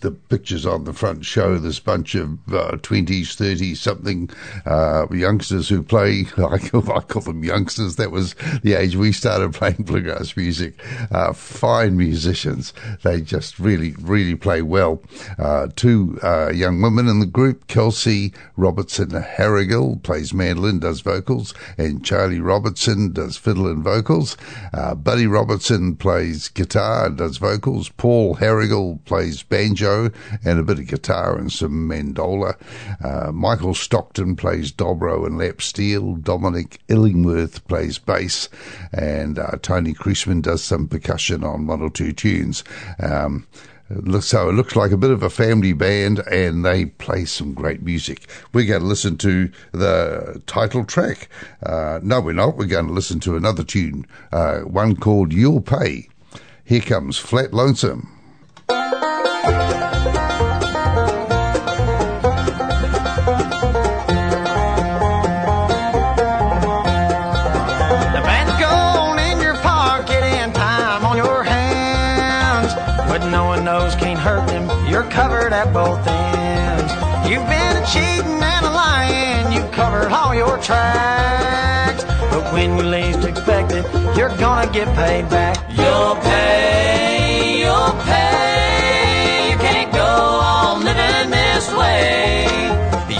the 0.00 0.10
pictures 0.10 0.66
on 0.66 0.84
the 0.84 0.92
front 0.92 1.24
show 1.24 1.58
this 1.58 1.78
bunch 1.78 2.14
of 2.14 2.32
uh, 2.52 2.76
20s, 2.76 3.36
30s, 3.36 3.76
something 3.76 4.30
uh, 4.66 5.06
youngsters 5.10 5.68
who 5.68 5.82
play, 5.82 6.26
I 6.36 6.58
call, 6.58 6.90
I 6.92 7.00
call 7.00 7.22
them 7.22 7.44
youngsters, 7.44 7.96
that 7.96 8.10
was 8.10 8.34
the 8.62 8.74
age 8.74 8.96
we 8.96 9.12
started 9.12 9.54
playing 9.54 9.84
bluegrass 9.84 10.36
music. 10.36 10.74
Uh, 11.10 11.32
fine 11.32 11.96
musicians. 11.96 12.72
They 13.02 13.20
just 13.20 13.58
really, 13.58 13.94
really 14.00 14.36
play 14.36 14.62
well. 14.62 15.02
Uh, 15.38 15.68
two 15.76 16.18
uh, 16.22 16.50
young 16.50 16.80
women 16.80 17.08
in 17.08 17.20
the 17.20 17.26
group, 17.26 17.66
Kelsi 17.66 18.34
Robertson 18.56 19.10
Harrigill 19.10 20.02
plays 20.02 20.32
mandolin, 20.32 20.78
does 20.78 21.00
vocals, 21.00 21.54
and 21.76 22.02
Charli 22.02 22.42
Robertson 22.42 23.12
does 23.12 23.36
fiddle 23.36 23.66
and 23.66 23.84
vocals. 23.84 24.36
Uh, 24.72 24.94
Buddy 24.94 25.26
Robertson 25.26 25.96
plays 25.96 26.48
guitar 26.48 27.06
and 27.06 27.18
does 27.18 27.36
vocals. 27.36 27.88
Paul 27.90 28.36
Harrigill 28.36 29.04
plays 29.04 29.42
banjo 29.42 29.89
and 30.44 30.58
a 30.58 30.62
bit 30.62 30.78
of 30.78 30.86
guitar 30.86 31.36
and 31.36 31.52
some 31.52 31.88
mandola. 31.88 32.56
Uh, 33.02 33.32
Michael 33.32 33.74
Stockton 33.74 34.36
plays 34.36 34.72
dobro 34.72 35.26
and 35.26 35.38
lap 35.38 35.60
steel. 35.60 36.16
Dominic 36.16 36.80
Illingworth 36.88 37.66
plays 37.68 37.98
bass, 37.98 38.48
and 38.92 39.38
uh, 39.38 39.56
Tony 39.62 39.94
Creasman 39.94 40.42
does 40.42 40.62
some 40.62 40.88
percussion 40.88 41.44
on 41.44 41.66
one 41.66 41.82
or 41.82 41.90
two 41.90 42.12
tunes. 42.12 42.64
Um, 43.00 43.46
so 44.20 44.48
it 44.48 44.52
looks 44.52 44.76
like 44.76 44.92
a 44.92 44.96
bit 44.96 45.10
of 45.10 45.24
a 45.24 45.30
family 45.30 45.72
band, 45.72 46.20
and 46.30 46.64
they 46.64 46.86
play 46.86 47.24
some 47.24 47.52
great 47.52 47.82
music. 47.82 48.28
We're 48.52 48.66
going 48.66 48.82
to 48.82 48.86
listen 48.86 49.16
to 49.18 49.50
the 49.72 50.40
title 50.46 50.84
track. 50.84 51.28
Uh, 51.62 51.98
no, 52.02 52.20
we're 52.20 52.32
not. 52.32 52.56
We're 52.56 52.66
going 52.66 52.86
to 52.86 52.92
listen 52.92 53.18
to 53.20 53.36
another 53.36 53.64
tune, 53.64 54.06
uh, 54.30 54.60
one 54.60 54.94
called 54.94 55.32
"You'll 55.32 55.60
Pay." 55.60 56.08
Here 56.64 56.80
comes 56.80 57.18
Flat 57.18 57.52
Lonesome. 57.52 58.16
Cheating 77.92 78.40
and 78.54 78.66
a 78.66 78.70
lying. 78.70 79.52
You've 79.52 79.72
covered 79.72 80.12
all 80.12 80.34
your 80.34 80.56
tracks. 80.58 82.04
But 82.30 82.52
when 82.52 82.76
you 82.76 82.84
least 82.84 83.24
expect 83.24 83.72
it, 83.72 83.84
you're 84.16 84.36
gonna 84.44 84.70
get 84.72 84.86
paid 84.94 85.28
back. 85.28 85.56
You'll 85.70 86.16
pay, 86.16 87.60
you'll 87.62 87.94
pay. 88.10 89.50
You 89.50 89.58
can't 89.66 89.92
go 89.92 90.12
on 90.54 90.84
living 90.84 91.30
this 91.30 91.66
way. 91.80 92.46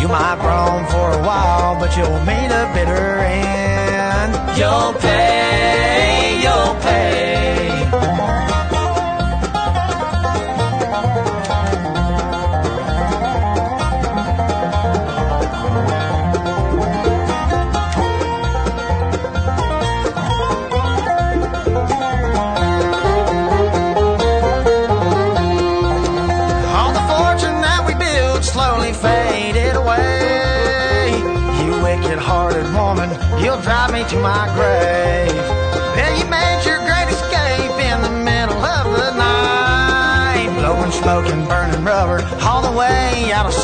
You 0.00 0.08
might 0.08 0.38
roam 0.48 0.82
for 0.94 1.08
a 1.18 1.22
while, 1.28 1.78
but 1.80 1.90
you'll 1.96 2.22
meet 2.30 2.50
a 2.62 2.64
bitter 2.74 3.06
end. 3.18 4.32
You'll 4.58 4.94
pay, 4.94 6.40
you'll 6.44 6.74
pay. 6.86 7.39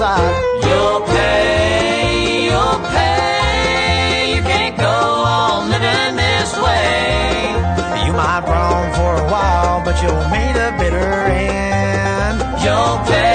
Way 0.01 0.07
out 0.07 0.21
of 0.21 0.27
sight. 0.27 0.43
You'll 0.63 1.01
pay, 1.07 2.45
you'll 2.45 2.81
pay. 2.91 4.35
You 4.37 4.43
can't 4.43 4.77
go 4.77 4.85
on 4.85 5.71
living 5.71 6.17
this 6.17 6.57
way. 6.57 8.07
You 8.07 8.13
might 8.13 8.45
roam 8.47 8.93
for 8.95 9.15
a 9.23 9.31
while, 9.31 9.85
but 9.85 10.01
you'll 10.03 10.29
meet 10.31 10.57
a 10.57 10.77
bitter 10.79 11.13
end. 11.27 12.41
You'll 12.63 12.99
pay, 13.07 13.26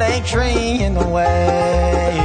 put 0.00 0.08
a 0.08 0.22
tree 0.24 0.82
in 0.82 0.94
the 0.94 1.06
way. 1.06 2.16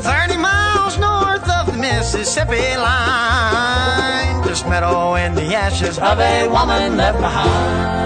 30 0.00 0.36
miles 0.38 0.98
north 0.98 1.48
of 1.48 1.66
the 1.66 1.78
Mississippi 1.78 2.76
line. 2.76 4.44
Just 4.46 4.66
meadow 4.66 5.14
in 5.14 5.34
the 5.34 5.54
ashes 5.54 5.98
of 5.98 6.18
a 6.18 6.48
woman 6.48 6.96
left 6.96 7.18
behind. 7.18 7.96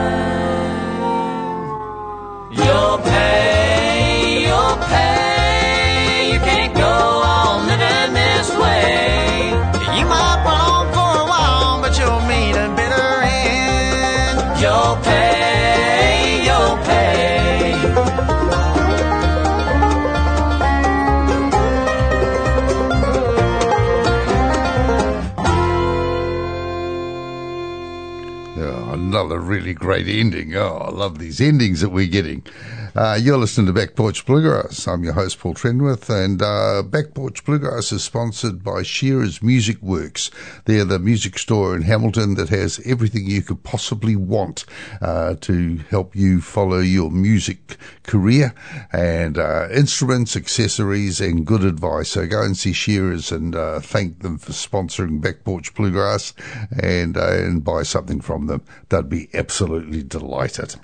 You'll 2.50 2.98
pay, 2.98 3.59
really 29.50 29.74
great 29.74 30.06
ending. 30.06 30.54
Oh, 30.54 30.76
I 30.76 30.90
love 30.90 31.18
these 31.18 31.40
endings 31.40 31.80
that 31.80 31.88
we're 31.88 32.06
getting. 32.06 32.44
Uh, 32.96 33.16
you're 33.20 33.38
listening 33.38 33.68
to 33.68 33.72
Back 33.72 33.94
Porch 33.94 34.26
Bluegrass. 34.26 34.88
I'm 34.88 35.04
your 35.04 35.12
host, 35.12 35.38
Paul 35.38 35.54
Trenworth, 35.54 36.10
and 36.10 36.42
uh, 36.42 36.82
Back 36.82 37.14
Porch 37.14 37.44
Bluegrass 37.44 37.92
is 37.92 38.02
sponsored 38.02 38.64
by 38.64 38.82
Shearer's 38.82 39.40
Music 39.40 39.80
Works. 39.80 40.28
They're 40.64 40.84
the 40.84 40.98
music 40.98 41.38
store 41.38 41.76
in 41.76 41.82
Hamilton 41.82 42.34
that 42.34 42.48
has 42.48 42.80
everything 42.84 43.26
you 43.26 43.42
could 43.42 43.62
possibly 43.62 44.16
want 44.16 44.64
uh, 45.00 45.36
to 45.42 45.76
help 45.88 46.16
you 46.16 46.40
follow 46.40 46.80
your 46.80 47.12
music 47.12 47.76
career 48.02 48.54
and 48.92 49.38
uh, 49.38 49.68
instruments, 49.72 50.34
accessories, 50.34 51.20
and 51.20 51.46
good 51.46 51.62
advice. 51.62 52.08
So 52.08 52.26
go 52.26 52.42
and 52.42 52.56
see 52.56 52.72
Shearer's 52.72 53.30
and 53.30 53.54
uh, 53.54 53.78
thank 53.78 54.22
them 54.22 54.36
for 54.36 54.50
sponsoring 54.50 55.20
Back 55.20 55.44
Porch 55.44 55.72
Bluegrass 55.74 56.34
and, 56.82 57.16
uh, 57.16 57.34
and 57.34 57.62
buy 57.62 57.84
something 57.84 58.20
from 58.20 58.48
them. 58.48 58.62
They'd 58.88 59.08
be 59.08 59.28
absolutely 59.32 60.02
delighted. 60.02 60.74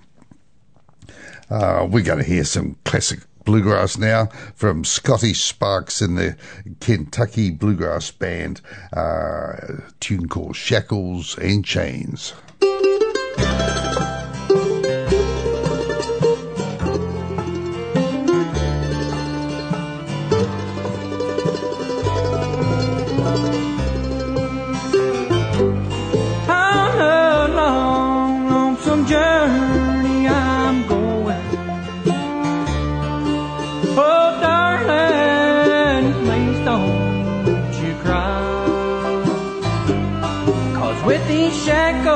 Uh, 1.50 1.86
we're 1.88 2.02
going 2.04 2.18
to 2.18 2.24
hear 2.24 2.44
some 2.44 2.76
classic 2.84 3.20
bluegrass 3.44 3.96
now 3.96 4.26
from 4.54 4.84
Scotty 4.84 5.32
Sparks 5.32 6.00
and 6.00 6.18
the 6.18 6.36
Kentucky 6.80 7.50
Bluegrass 7.50 8.10
Band, 8.10 8.60
uh, 8.92 9.56
tune 10.00 10.28
called 10.28 10.56
Shackles 10.56 11.38
and 11.38 11.64
Chains. 11.64 12.34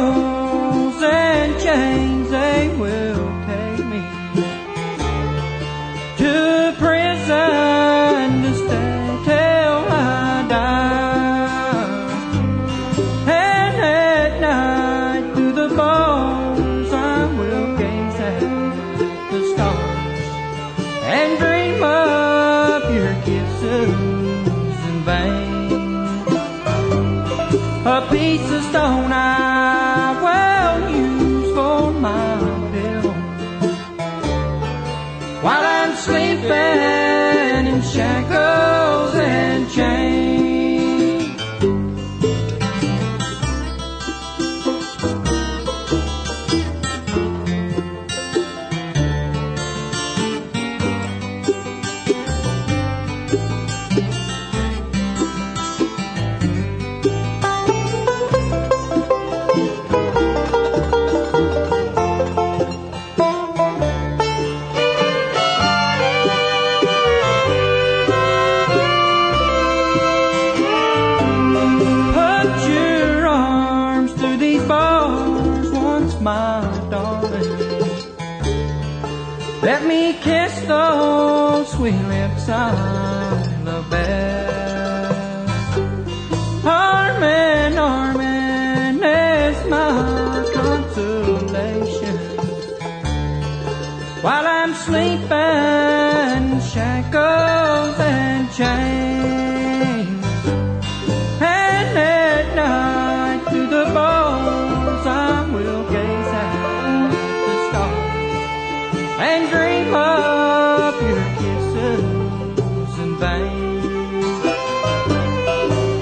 Shackles 0.01 0.40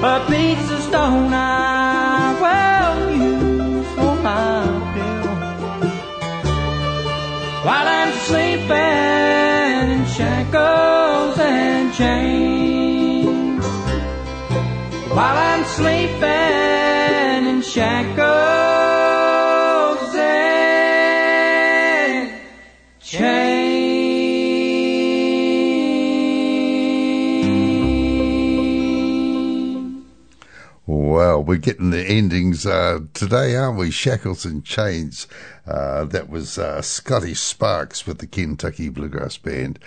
A 0.01 0.25
piece 0.29 0.71
of 0.71 0.81
stone 0.83 1.33
I 1.35 2.33
will 2.43 3.17
use 3.17 3.87
for 3.97 4.15
my 4.23 4.63
pillow 4.95 5.39
while 7.65 7.89
I'm 7.89 8.13
sleeping 8.29 9.91
in 9.97 10.07
shackles 10.07 11.39
and 11.41 11.93
chains. 11.95 13.65
While 15.11 15.37
I'm 15.37 15.65
sleeping 15.65 17.47
in 17.49 17.57
in 17.57 17.63
shackles 17.63 18.48
we're 31.49 31.57
getting 31.57 31.89
the 31.89 32.05
endings 32.05 32.67
uh, 32.67 32.99
today, 33.15 33.57
aren't 33.57 33.79
we? 33.79 33.91
Shackles 33.91 34.45
and 34.45 34.63
Chains. 34.63 35.27
Uh, 35.67 36.05
that 36.05 36.29
was 36.29 36.59
uh, 36.59 36.83
Scotty 36.83 37.33
Sparks 37.33 38.07
with 38.07 38.19
the 38.19 38.27
Kentucky 38.27 38.91
Bluegrass 38.91 39.39
Band. 39.39 39.79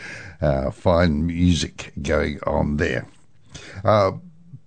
Uh, 0.42 0.72
fine 0.72 1.28
music 1.28 1.94
going 2.02 2.40
on 2.48 2.78
there. 2.78 3.06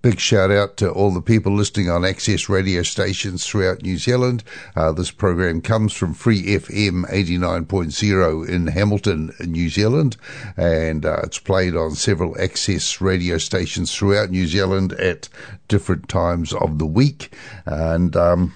Big 0.05 0.19
shout 0.19 0.51
out 0.51 0.77
to 0.77 0.91
all 0.91 1.09
the 1.09 1.19
people 1.19 1.51
listening 1.51 1.89
on 1.89 2.05
access 2.05 2.47
radio 2.47 2.83
stations 2.83 3.43
throughout 3.43 3.81
New 3.81 3.97
Zealand. 3.97 4.43
Uh, 4.75 4.91
this 4.91 5.09
program 5.09 5.61
comes 5.61 5.93
from 5.93 6.13
Free 6.13 6.43
FM 6.43 7.09
89.0 7.09 8.47
in 8.47 8.67
Hamilton, 8.67 9.33
New 9.39 9.67
Zealand, 9.67 10.15
and 10.57 11.07
uh, 11.07 11.21
it's 11.23 11.39
played 11.39 11.75
on 11.75 11.95
several 11.95 12.39
access 12.39 13.01
radio 13.01 13.39
stations 13.39 13.95
throughout 13.95 14.29
New 14.29 14.45
Zealand 14.45 14.93
at 14.93 15.27
different 15.67 16.07
times 16.07 16.53
of 16.53 16.77
the 16.77 16.85
week. 16.85 17.33
And, 17.65 18.15
um, 18.15 18.53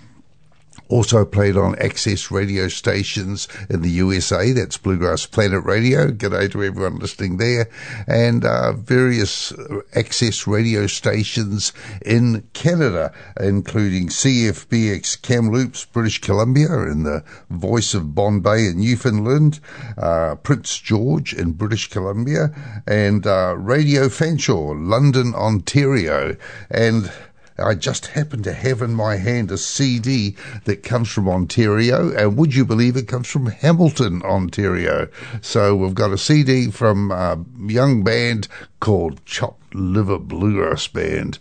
also 0.89 1.23
played 1.23 1.55
on 1.55 1.77
access 1.79 2.31
radio 2.31 2.67
stations 2.67 3.47
in 3.69 3.81
the 3.81 3.89
USA. 3.91 4.51
That's 4.51 4.77
Bluegrass 4.77 5.25
Planet 5.27 5.63
Radio. 5.63 6.07
G'day 6.07 6.51
to 6.51 6.63
everyone 6.63 6.97
listening 6.97 7.37
there. 7.37 7.69
And 8.07 8.43
uh, 8.43 8.73
various 8.73 9.53
access 9.95 10.47
radio 10.47 10.87
stations 10.87 11.71
in 12.03 12.47
Canada, 12.53 13.13
including 13.39 14.07
CFBX 14.07 15.21
Kamloops, 15.21 15.85
British 15.85 16.19
Columbia, 16.19 16.71
and 16.71 17.05
the 17.05 17.23
voice 17.49 17.93
of 17.93 18.15
Bonne 18.15 18.39
Bay 18.39 18.65
in 18.65 18.79
Newfoundland, 18.79 19.59
uh, 19.97 20.35
Prince 20.35 20.79
George 20.79 21.33
in 21.33 21.51
British 21.51 21.89
Columbia, 21.89 22.49
and 22.87 23.27
uh, 23.27 23.55
Radio 23.55 24.07
Fanshawe, 24.09 24.73
London, 24.75 25.35
Ontario. 25.35 26.35
And 26.71 27.11
I 27.59 27.75
just 27.75 28.07
happen 28.07 28.43
to 28.43 28.53
have 28.53 28.81
in 28.81 28.93
my 28.93 29.17
hand 29.17 29.51
a 29.51 29.57
CD 29.57 30.35
that 30.65 30.83
comes 30.83 31.09
from 31.09 31.27
Ontario, 31.27 32.11
and 32.15 32.37
would 32.37 32.55
you 32.55 32.65
believe 32.65 32.95
it 32.95 33.07
comes 33.07 33.27
from 33.27 33.47
Hamilton, 33.47 34.21
Ontario? 34.23 35.07
So 35.41 35.75
we've 35.75 35.93
got 35.93 36.11
a 36.11 36.17
CD 36.17 36.71
from 36.71 37.11
a 37.11 37.43
young 37.67 38.03
band 38.03 38.47
called 38.79 39.25
Chopped 39.25 39.75
Liver 39.75 40.19
Bluegrass 40.19 40.87
Band. 40.87 41.39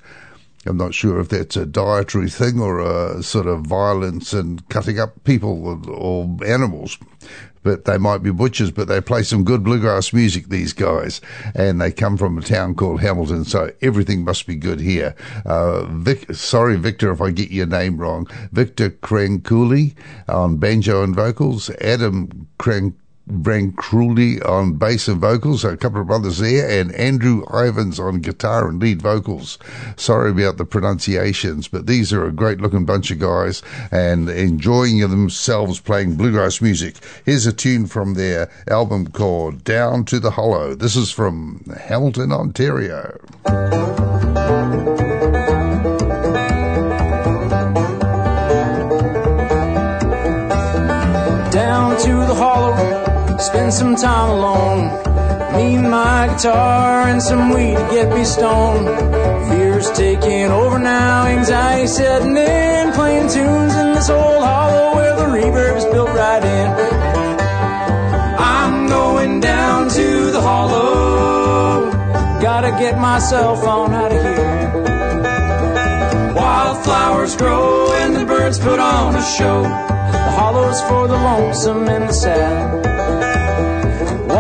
I'm 0.69 0.77
not 0.77 0.95
sure 0.95 1.19
if 1.19 1.31
that's 1.31 1.57
a 1.57 1.67
dietary 1.67 2.29
thing 2.31 2.61
or 2.61 2.81
a 2.81 3.23
sort 3.23 3.47
of 3.47 3.67
violence 3.67 4.33
and 4.33 4.67
cutting 4.69 5.01
up 5.01 5.25
people 5.25 5.89
or 5.89 6.29
animals 6.47 6.99
but 7.63 7.85
they 7.85 7.99
might 7.99 8.23
be 8.23 8.31
butchers, 8.31 8.71
but 8.71 8.89
they 8.89 9.01
play 9.01 9.23
some 9.23 9.45
good 9.45 9.63
bluegrass 9.63 10.13
music, 10.13 10.49
these 10.49 10.73
guys. 10.73 11.21
And 11.55 11.81
they 11.81 11.93
come 11.93 12.17
from 12.17 12.39
a 12.39 12.41
town 12.41 12.75
called 12.75 13.01
Hamilton, 13.01 13.45
so 13.45 13.71
everything 13.83 14.25
must 14.25 14.47
be 14.47 14.57
good 14.57 14.81
here. 14.81 15.15
Uh, 15.45 15.85
Vic, 15.85 16.33
sorry, 16.35 16.77
Victor, 16.77 17.13
if 17.13 17.21
I 17.21 17.31
get 17.31 17.51
your 17.51 17.67
name 17.67 17.99
wrong. 17.99 18.27
Victor 18.53 18.89
Crankuli 18.89 19.95
on 20.29 20.57
banjo 20.57 21.03
and 21.03 21.15
vocals, 21.15 21.69
Adam 21.81 22.49
Crank 23.29 23.77
Brancrulli 23.77 24.47
on 24.49 24.75
bass 24.75 25.07
and 25.07 25.21
vocals, 25.21 25.65
a 25.65 25.77
couple 25.77 26.01
of 26.01 26.07
brothers 26.07 26.39
there, 26.39 26.69
and 26.81 26.95
Andrew 26.95 27.45
Ivans 27.53 28.01
on 28.01 28.21
guitar 28.21 28.69
and 28.69 28.81
lead 28.81 29.03
vocals. 29.03 29.59
Sorry 29.97 30.31
about 30.31 30.57
the 30.57 30.65
pronunciations, 30.65 31.69
but 31.69 31.87
these 31.87 32.13
are 32.13 32.25
a 32.25 32.33
great 32.33 32.61
looking 32.61 32.87
bunch 32.87 33.11
of 33.11 33.19
guys 33.19 33.63
and 33.91 34.31
enjoying 34.31 35.01
themselves 35.01 35.81
playing 35.81 36.17
bluegrass 36.17 36.61
music. 36.61 36.97
Here's 37.25 37.47
a 37.47 37.53
tune 37.53 37.87
from 37.87 38.15
their 38.15 38.51
album 38.67 39.09
called 39.09 39.63
Down 39.63 40.05
to 40.07 40.19
the 40.19 40.31
Hollow. 40.31 40.75
This 40.75 40.97
is 40.97 41.11
from 41.11 41.65
Hamilton, 41.87 42.33
Ontario. 42.33 43.19
down 51.51 51.97
to 51.99 52.27
the 52.27 52.35
hollow, 52.35 52.98
spend 53.39 53.73
some 53.73 53.95
time 53.95 54.31
alone. 54.31 54.85
Me 55.55 55.77
and 55.77 55.91
my 55.91 56.27
guitar 56.29 57.09
and 57.09 57.23
some 57.23 57.51
weed 57.51 57.77
to 57.77 57.89
get 57.91 58.13
me 58.15 58.25
stoned. 58.25 58.87
Fear's 59.49 59.91
taking 59.93 60.51
over 60.51 60.79
now, 60.79 61.27
anxiety 61.27 61.87
setting 61.87 62.37
in, 62.37 62.93
playing 62.93 63.29
tunes 63.29 63.75
in 63.75 63.95
this 63.95 64.11
old 64.11 64.45
hollow 64.45 64.97
where 64.97 65.17
the 65.17 65.27
reverb's 65.27 65.85
built 65.87 66.11
right 66.11 66.45
in. 66.45 66.69
I'm 68.39 68.89
going 68.89 69.41
down 69.41 69.89
to 69.91 70.31
the 70.31 70.41
hollow, 70.41 71.91
gotta 72.41 72.71
get 72.73 72.99
my 72.99 73.19
cell 73.19 73.57
phone 73.57 73.93
out 73.93 74.13
of 74.13 74.21
here. 74.23 74.59
Wildflowers 76.35 77.37
grow 77.37 77.93
and 77.93 78.17
the 78.17 78.25
birds 78.25 78.59
put 78.59 78.79
on 78.79 79.15
a 79.15 79.23
show. 79.23 79.63
The 79.63 80.33
hollow's 80.39 80.81
for 80.83 81.09
the 81.09 81.17
lonesome 81.17 81.89
and 81.89 82.09
the 82.09 82.13
sad. 82.13 82.98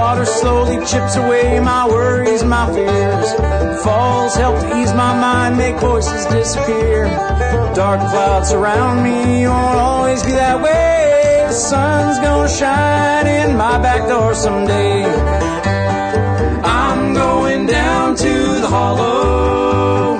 Water 0.08 0.24
slowly 0.24 0.78
chips 0.86 1.16
away 1.16 1.60
my 1.60 1.86
worries, 1.86 2.42
my 2.42 2.64
fears. 2.72 3.30
Falls 3.84 4.34
help 4.36 4.58
to 4.58 4.80
ease 4.80 4.94
my 4.94 5.12
mind, 5.20 5.58
make 5.58 5.76
voices 5.76 6.24
disappear. 6.24 7.04
Dark 7.74 8.00
clouds 8.00 8.48
surround 8.48 9.04
me, 9.04 9.46
won't 9.46 9.78
always 9.78 10.22
be 10.22 10.32
that 10.32 10.62
way. 10.62 11.44
The 11.48 11.52
sun's 11.52 12.18
gonna 12.20 12.48
shine 12.48 13.26
in 13.26 13.54
my 13.58 13.76
back 13.82 14.08
door 14.08 14.32
someday. 14.34 15.04
I'm 16.64 17.12
going 17.12 17.66
down 17.66 18.16
to 18.16 18.34
the 18.62 18.66
hollow. 18.66 20.18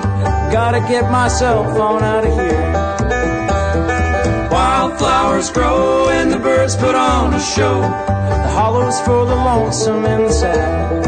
Gotta 0.51 0.81
get 0.81 1.09
my 1.09 1.29
cell 1.29 1.63
out 1.81 2.25
of 2.25 2.31
here. 2.31 2.68
Wildflowers 5.01 5.51
grow 5.51 6.09
and 6.09 6.29
the 6.29 6.39
birds 6.39 6.75
put 6.75 6.93
on 6.93 7.33
a 7.33 7.39
show. 7.39 7.79
The 7.79 8.49
hollow's 8.51 8.99
for 8.99 9.25
the 9.25 9.33
lonesome 9.33 10.03
and 10.05 10.25
the 10.25 10.31
sad. 10.33 10.99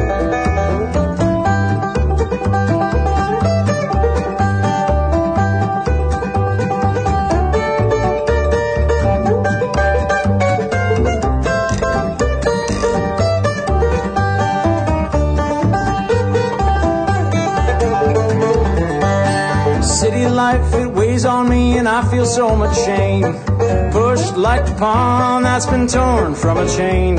City 19.83 20.27
life, 20.27 20.73
it 20.75 20.87
weighs 20.93 21.25
on 21.25 21.49
me 21.49 21.77
and 21.77 21.89
I 21.89 22.09
feel 22.09 22.25
so 22.25 22.55
much 22.55 22.75
shame. 22.77 23.50
Pushed 23.91 24.38
like 24.38 24.65
the 24.65 24.76
pawn 24.76 25.43
that's 25.43 25.65
been 25.65 25.88
torn 25.88 26.36
from 26.36 26.57
a 26.57 26.67
chain. 26.78 27.15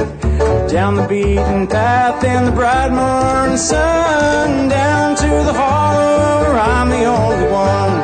Down 0.68 0.96
the 0.96 1.07
beaten 1.09 1.66
path 1.66 2.24
in 2.24 2.46
the 2.46 2.53
bright 2.53 2.90
morning 2.90 3.59
sun. 3.59 4.68
Down 4.68 5.16
to 5.16 5.28
the 5.28 5.53
hollow 5.53 6.12
I'm 6.55 6.90
the 6.90 7.05
only 7.05 7.48
one. 7.50 7.94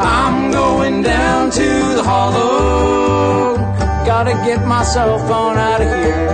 I'm 0.00 0.50
going 0.50 1.02
down 1.02 1.50
to 1.50 1.68
the 1.96 2.02
hollow. 2.02 3.56
Gotta 4.04 4.32
get 4.44 4.66
my 4.66 4.82
cell 4.84 5.18
phone 5.28 5.56
out 5.56 5.80
of 5.80 5.88
here. 5.88 6.26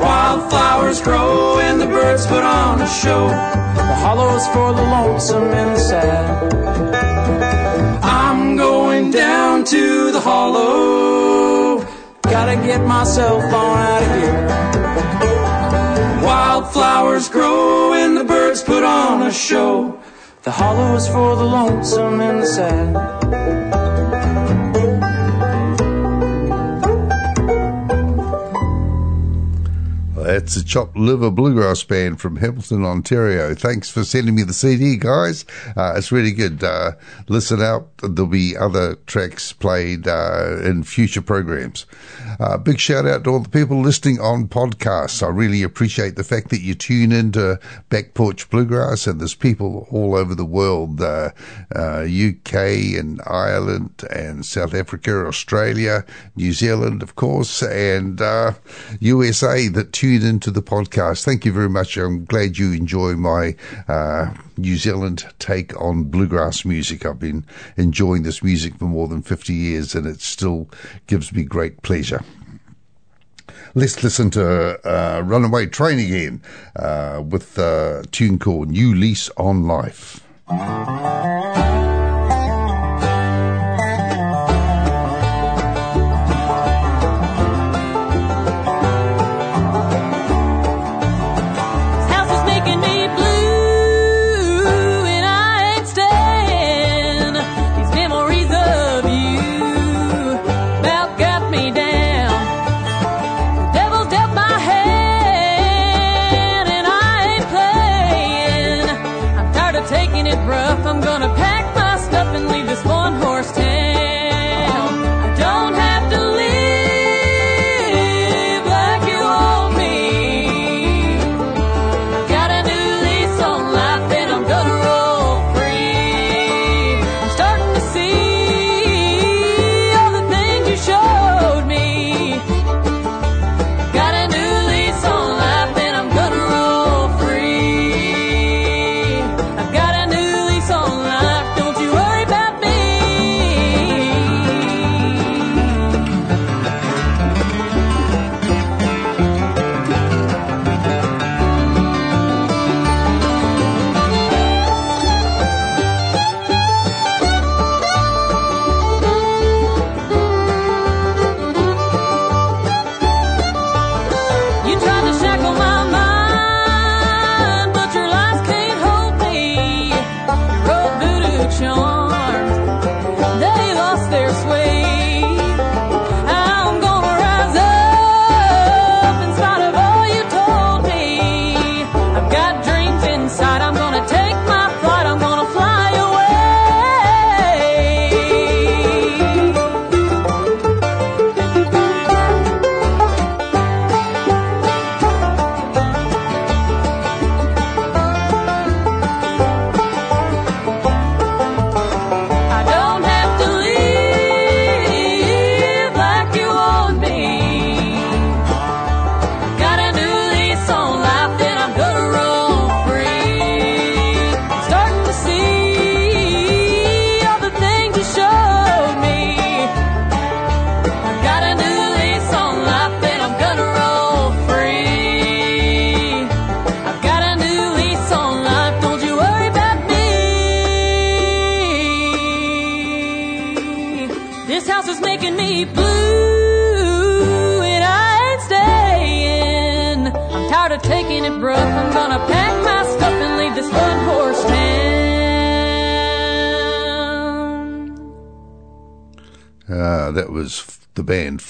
Wildflowers 0.00 1.00
grow 1.00 1.58
and 1.60 1.80
the 1.80 1.86
birds 1.86 2.26
put 2.26 2.42
on 2.42 2.80
a 2.80 2.88
show. 2.88 3.28
The 3.28 3.96
hollow's 4.04 4.46
for 4.48 4.72
the 4.72 4.82
lonesome 4.82 5.44
and 5.44 5.76
the 5.76 5.78
sad. 5.78 6.89
Down 9.60 9.66
to 9.66 10.10
the 10.10 10.20
hollow. 10.20 11.84
Gotta 12.22 12.56
get 12.66 12.80
my 12.86 13.04
cell 13.04 13.40
phone 13.42 13.76
out 13.92 14.02
of 14.02 14.08
here. 14.16 14.46
Wildflowers 16.24 17.28
grow 17.28 17.92
and 17.92 18.16
the 18.16 18.24
birds 18.24 18.62
put 18.62 18.82
on 18.82 19.20
a 19.20 19.30
show. 19.30 20.00
The 20.44 20.50
hollow's 20.50 21.08
for 21.08 21.36
the 21.36 21.44
lonesome 21.44 22.20
and 22.22 22.42
the 22.42 22.46
sad. 22.46 23.19
That's 30.30 30.54
the 30.54 30.62
Chopped 30.62 30.96
Liver 30.96 31.28
Bluegrass 31.28 31.82
Band 31.82 32.20
from 32.20 32.36
Hamilton, 32.36 32.84
Ontario. 32.84 33.52
Thanks 33.52 33.90
for 33.90 34.04
sending 34.04 34.36
me 34.36 34.44
the 34.44 34.52
CD, 34.52 34.96
guys. 34.96 35.44
Uh, 35.76 35.94
it's 35.96 36.12
really 36.12 36.30
good. 36.30 36.62
Uh, 36.62 36.92
listen 37.28 37.60
out. 37.60 37.88
There'll 37.98 38.30
be 38.30 38.56
other 38.56 38.94
tracks 39.06 39.52
played 39.52 40.06
uh, 40.06 40.58
in 40.62 40.84
future 40.84 41.20
programs. 41.20 41.84
Uh, 42.38 42.58
big 42.58 42.78
shout 42.78 43.06
out 43.06 43.24
to 43.24 43.30
all 43.30 43.40
the 43.40 43.48
people 43.48 43.80
listening 43.80 44.20
on 44.20 44.46
podcasts. 44.46 45.20
I 45.20 45.30
really 45.30 45.64
appreciate 45.64 46.14
the 46.14 46.22
fact 46.22 46.50
that 46.50 46.60
you 46.60 46.76
tune 46.76 47.10
into 47.10 47.58
Back 47.88 48.14
Porch 48.14 48.48
Bluegrass, 48.50 49.08
and 49.08 49.20
there's 49.20 49.34
people 49.34 49.88
all 49.90 50.14
over 50.14 50.36
the 50.36 50.44
world 50.44 51.00
UK 51.00 51.74
uh, 51.74 53.00
and 53.00 53.20
Ireland 53.26 54.04
and 54.10 54.46
South 54.46 54.74
Africa, 54.74 55.26
Australia, 55.26 56.04
New 56.36 56.52
Zealand, 56.52 57.02
of 57.02 57.16
course, 57.16 57.64
and 57.64 58.20
USA 59.00 59.66
uh, 59.66 59.72
that 59.72 59.92
tune 59.92 60.19
into 60.24 60.50
the 60.50 60.62
podcast. 60.62 61.24
Thank 61.24 61.44
you 61.44 61.52
very 61.52 61.68
much. 61.68 61.96
I'm 61.96 62.24
glad 62.24 62.58
you 62.58 62.72
enjoy 62.72 63.14
my 63.14 63.56
uh, 63.88 64.34
New 64.56 64.76
Zealand 64.76 65.24
take 65.38 65.78
on 65.80 66.04
bluegrass 66.04 66.64
music. 66.64 67.06
I've 67.06 67.18
been 67.18 67.44
enjoying 67.76 68.22
this 68.22 68.42
music 68.42 68.76
for 68.76 68.84
more 68.84 69.08
than 69.08 69.22
50 69.22 69.52
years 69.52 69.94
and 69.94 70.06
it 70.06 70.20
still 70.20 70.68
gives 71.06 71.32
me 71.32 71.44
great 71.44 71.82
pleasure. 71.82 72.22
Let's 73.74 74.02
listen 74.02 74.30
to 74.30 74.80
uh, 74.88 75.22
Runaway 75.22 75.66
Train 75.66 75.98
again 75.98 76.42
uh, 76.76 77.22
with 77.26 77.56
a 77.58 78.04
tune 78.10 78.38
called 78.38 78.70
New 78.70 78.94
Lease 78.94 79.30
on 79.36 79.64
Life. 79.64 80.26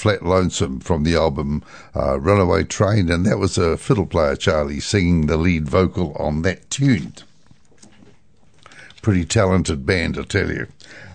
Flat 0.00 0.24
Lonesome 0.24 0.80
from 0.80 1.04
the 1.04 1.14
album 1.14 1.62
uh, 1.94 2.18
Runaway 2.18 2.64
Train, 2.64 3.10
and 3.10 3.26
that 3.26 3.36
was 3.36 3.58
a 3.58 3.76
fiddle 3.76 4.06
player, 4.06 4.34
Charli, 4.34 4.80
singing 4.80 5.26
the 5.26 5.36
lead 5.36 5.68
vocal 5.68 6.14
on 6.18 6.40
that 6.40 6.70
tune. 6.70 7.12
Pretty 9.02 9.26
talented 9.26 9.84
band, 9.84 10.18
I 10.18 10.22
tell 10.22 10.50
you. 10.50 10.68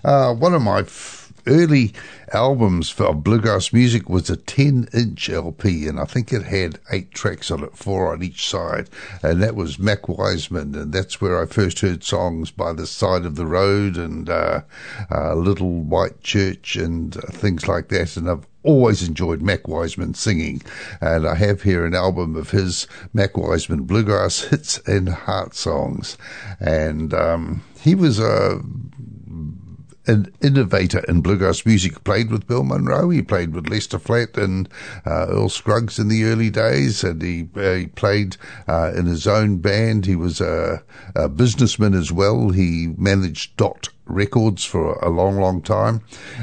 Uh, 0.04 0.32
one 0.34 0.54
of 0.54 0.62
my 0.62 0.80
f- 0.80 1.32
early 1.48 1.94
albums 2.32 2.88
for 2.88 3.12
bluegrass 3.12 3.72
music 3.72 4.08
was 4.08 4.30
a 4.30 4.36
10 4.36 4.88
inch 4.94 5.30
LP, 5.30 5.88
and 5.88 5.98
I 5.98 6.04
think 6.04 6.32
it 6.32 6.44
had 6.44 6.78
eight 6.92 7.10
tracks 7.10 7.50
on 7.50 7.64
it, 7.64 7.76
four 7.76 8.12
on 8.12 8.22
each 8.22 8.48
side. 8.48 8.88
And 9.20 9.42
that 9.42 9.56
was 9.56 9.80
Mac 9.80 10.08
Wiseman, 10.08 10.76
and 10.76 10.92
that's 10.92 11.20
where 11.20 11.42
I 11.42 11.46
first 11.46 11.80
heard 11.80 12.04
songs 12.04 12.52
by 12.52 12.72
the 12.72 12.86
side 12.86 13.24
of 13.24 13.34
the 13.34 13.46
road 13.46 13.96
and 13.96 14.30
uh, 14.30 14.60
uh, 15.10 15.34
Little 15.34 15.80
White 15.80 16.22
Church 16.22 16.76
and 16.76 17.16
uh, 17.16 17.22
things 17.32 17.66
like 17.66 17.88
that. 17.88 18.16
And 18.16 18.30
I've 18.30 18.46
always 18.66 19.06
enjoyed 19.06 19.40
Mac 19.40 19.66
Wiseman 19.68 20.14
singing, 20.14 20.60
and 21.00 21.26
I 21.26 21.36
have 21.36 21.62
here 21.62 21.86
an 21.86 21.94
album 21.94 22.36
of 22.36 22.50
his 22.50 22.86
Mac 23.14 23.36
Wiseman 23.36 23.84
bluegrass 23.84 24.40
hits 24.42 24.78
and 24.86 25.08
heart 25.08 25.54
songs, 25.54 26.18
and 26.60 27.14
um, 27.14 27.62
he 27.80 27.94
was 27.94 28.18
a 28.18 28.60
an 30.06 30.32
innovator 30.40 31.00
in 31.08 31.20
bluegrass 31.20 31.66
music. 31.66 32.04
Played 32.04 32.30
with 32.30 32.46
Bill 32.46 32.64
Monroe. 32.64 33.10
He 33.10 33.22
played 33.22 33.54
with 33.54 33.68
Lester 33.68 33.98
Flatt 33.98 34.36
and 34.36 34.68
uh, 35.04 35.26
Earl 35.28 35.48
Scruggs 35.48 35.98
in 35.98 36.08
the 36.08 36.24
early 36.24 36.50
days, 36.50 37.02
and 37.02 37.20
he, 37.22 37.48
uh, 37.56 37.74
he 37.74 37.86
played 37.86 38.36
uh, 38.68 38.92
in 38.94 39.06
his 39.06 39.26
own 39.26 39.58
band. 39.58 40.06
He 40.06 40.16
was 40.16 40.40
a, 40.40 40.82
a, 41.14 41.28
businessman 41.28 41.94
as 41.94 42.12
well. 42.12 42.50
He 42.50 42.94
managed 42.96 43.56
Dot 43.56 43.88
Records 44.06 44.64
for 44.64 44.94
a 45.00 45.10
long, 45.10 45.40
long 45.40 45.62
time, 45.62 46.02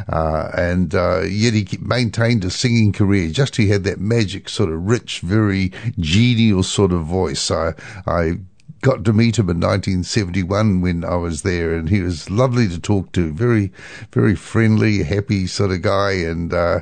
uh, 0.09 0.49
and 0.53 0.93
uh, 0.93 1.21
yet 1.21 1.53
he 1.53 1.67
maintained 1.81 2.43
a 2.43 2.49
singing 2.49 2.91
career. 2.91 3.29
Just 3.29 3.55
he 3.55 3.69
had 3.69 3.85
that 3.85 3.99
magic, 3.99 4.49
sort 4.49 4.69
of 4.69 4.83
rich, 4.83 5.21
very 5.21 5.71
genial 5.97 6.63
sort 6.63 6.91
of 6.91 7.05
voice. 7.05 7.49
I, 7.49 7.73
I 8.05 8.39
got 8.83 9.05
to 9.05 9.13
meet 9.13 9.39
him 9.39 9.49
in 9.49 9.61
1971 9.61 10.81
when 10.81 11.05
I 11.05 11.15
was 11.15 11.41
there, 11.41 11.73
and 11.73 11.89
he 11.89 12.01
was 12.01 12.29
lovely 12.29 12.67
to 12.67 12.79
talk 12.79 13.13
to. 13.13 13.31
Very, 13.31 13.71
very 14.11 14.35
friendly, 14.35 15.03
happy 15.03 15.47
sort 15.47 15.71
of 15.71 15.81
guy, 15.81 16.11
and 16.11 16.53
uh, 16.53 16.81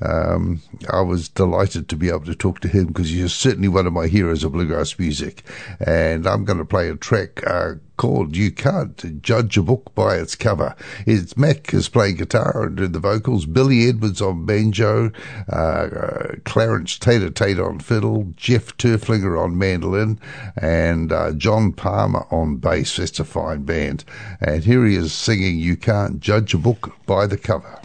um, 0.00 0.62
I 0.90 1.02
was 1.02 1.28
delighted 1.28 1.88
to 1.90 1.96
be 1.96 2.08
able 2.08 2.24
to 2.24 2.34
talk 2.34 2.60
to 2.60 2.68
him 2.68 2.86
because 2.86 3.10
he's 3.10 3.34
certainly 3.34 3.68
one 3.68 3.86
of 3.86 3.92
my 3.92 4.06
heroes 4.06 4.42
of 4.42 4.52
bluegrass 4.52 4.98
music. 4.98 5.44
And 5.78 6.26
I'm 6.26 6.44
going 6.44 6.58
to 6.58 6.64
play 6.64 6.88
a 6.88 6.96
track. 6.96 7.46
Uh, 7.46 7.74
called 8.02 8.34
You 8.34 8.50
Can't 8.50 9.22
Judge 9.22 9.56
a 9.56 9.62
Book 9.62 9.94
by 9.94 10.16
Its 10.16 10.34
Cover. 10.34 10.74
It's 11.06 11.36
Mac 11.36 11.72
is 11.72 11.88
playing 11.88 12.16
guitar 12.16 12.64
and 12.64 12.76
doing 12.76 12.90
the 12.90 12.98
vocals, 12.98 13.46
Billy 13.46 13.88
Edwards 13.88 14.20
on 14.20 14.44
banjo, 14.44 15.12
uh, 15.48 15.54
uh, 15.54 16.34
Clarence 16.44 16.98
Tater 16.98 17.30
Tate 17.30 17.60
on 17.60 17.78
fiddle, 17.78 18.32
Jeff 18.34 18.76
Turflinger 18.76 19.40
on 19.40 19.56
mandolin, 19.56 20.18
and 20.60 21.12
uh, 21.12 21.30
John 21.34 21.72
Palmer 21.72 22.26
on 22.32 22.56
bass. 22.56 22.96
That's 22.96 23.20
a 23.20 23.24
fine 23.24 23.62
band. 23.62 24.04
And 24.40 24.64
here 24.64 24.84
he 24.84 24.96
is 24.96 25.12
singing 25.12 25.60
You 25.60 25.76
Can't 25.76 26.18
Judge 26.18 26.54
a 26.54 26.58
Book 26.58 26.96
by 27.06 27.28
the 27.28 27.38
Cover. 27.38 27.78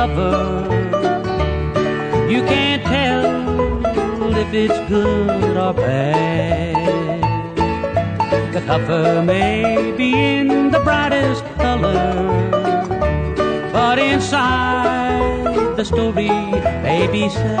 Cover. 0.00 0.64
You 2.32 2.40
can't 2.44 2.82
tell 2.84 4.34
if 4.34 4.50
it's 4.54 4.78
good 4.88 5.56
or 5.64 5.74
bad. 5.74 7.20
The 8.54 8.62
cover 8.62 9.22
may 9.22 9.92
be 9.98 10.10
in 10.14 10.70
the 10.70 10.80
brightest 10.80 11.44
color, 11.56 12.14
but 13.74 13.98
inside 13.98 15.76
the 15.76 15.84
story 15.84 16.30
may 16.86 17.06
be 17.12 17.28
sad. 17.28 17.60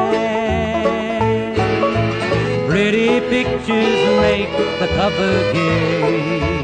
Pretty 2.70 3.20
pictures 3.34 4.00
make 4.24 4.52
the 4.80 4.88
cover 4.98 5.34
gay. 5.52 6.62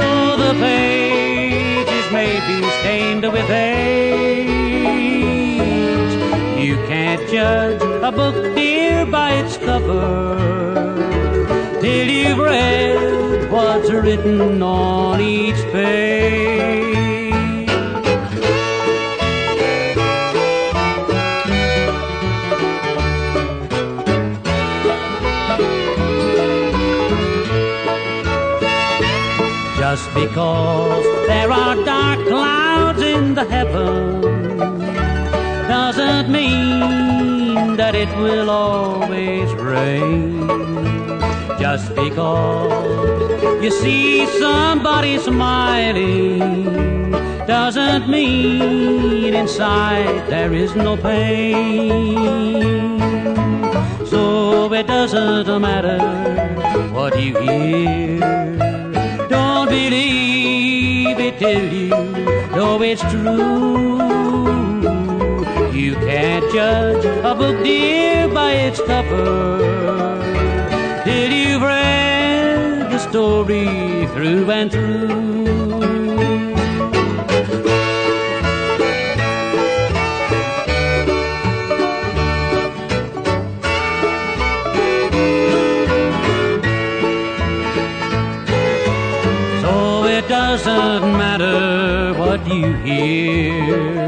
Though 0.00 0.36
the 0.42 0.52
pages 0.64 2.06
may 2.10 2.32
be 2.48 2.69
stained 2.80 3.30
with 3.30 3.50
age, 3.50 4.48
you 6.58 6.76
can't 6.88 7.22
judge 7.30 7.82
a 7.82 8.10
book, 8.10 8.54
dear, 8.54 9.04
by 9.04 9.32
its 9.34 9.58
cover 9.58 10.36
till 11.82 12.08
you've 12.08 12.38
read 12.38 13.50
what's 13.50 13.90
written 13.90 14.62
on 14.62 15.20
each 15.20 15.62
page. 15.72 16.96
Just 29.78 30.14
because 30.14 31.04
there 31.26 31.52
are 31.52 31.74
dark 31.84 32.26
clouds 32.28 32.69
in 33.14 33.34
the 33.34 33.44
heavens 33.44 34.24
doesn't 35.68 36.28
mean 36.30 37.76
that 37.76 37.94
it 37.94 38.08
will 38.18 38.50
always 38.50 39.52
rain. 39.54 40.46
Just 41.58 41.94
because 41.94 43.62
you 43.64 43.70
see 43.70 44.26
somebody 44.38 45.18
smiling 45.18 46.38
doesn't 47.46 48.08
mean 48.08 49.34
inside 49.34 50.20
there 50.28 50.52
is 50.52 50.74
no 50.76 50.96
pain. 50.96 52.16
So 54.12 54.72
it 54.72 54.86
doesn't 54.86 55.60
matter 55.60 56.00
what 56.96 57.12
you 57.20 57.32
hear. 57.38 58.20
Don't 59.28 59.68
believe 59.68 61.18
it 61.18 61.38
till 61.38 61.66
you 61.72 62.09
know 62.70 62.82
it's 62.82 63.02
true. 63.02 63.98
You 65.72 65.94
can't 65.94 66.52
judge 66.52 67.04
a 67.04 67.34
book, 67.34 67.64
dear, 67.64 68.28
by 68.28 68.52
its 68.52 68.80
cover 68.82 69.58
till 71.04 71.32
you've 71.32 71.62
read 71.62 72.90
the 72.92 72.98
story 72.98 74.06
through 74.14 74.50
and 74.50 74.70
through. 74.70 75.59
Hear. 92.90 94.06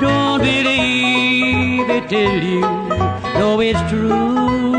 Don't 0.00 0.40
believe 0.40 1.88
it 1.90 2.08
till 2.08 2.42
you 2.42 2.60
know 3.38 3.60
it's 3.60 3.82
true. 3.90 4.70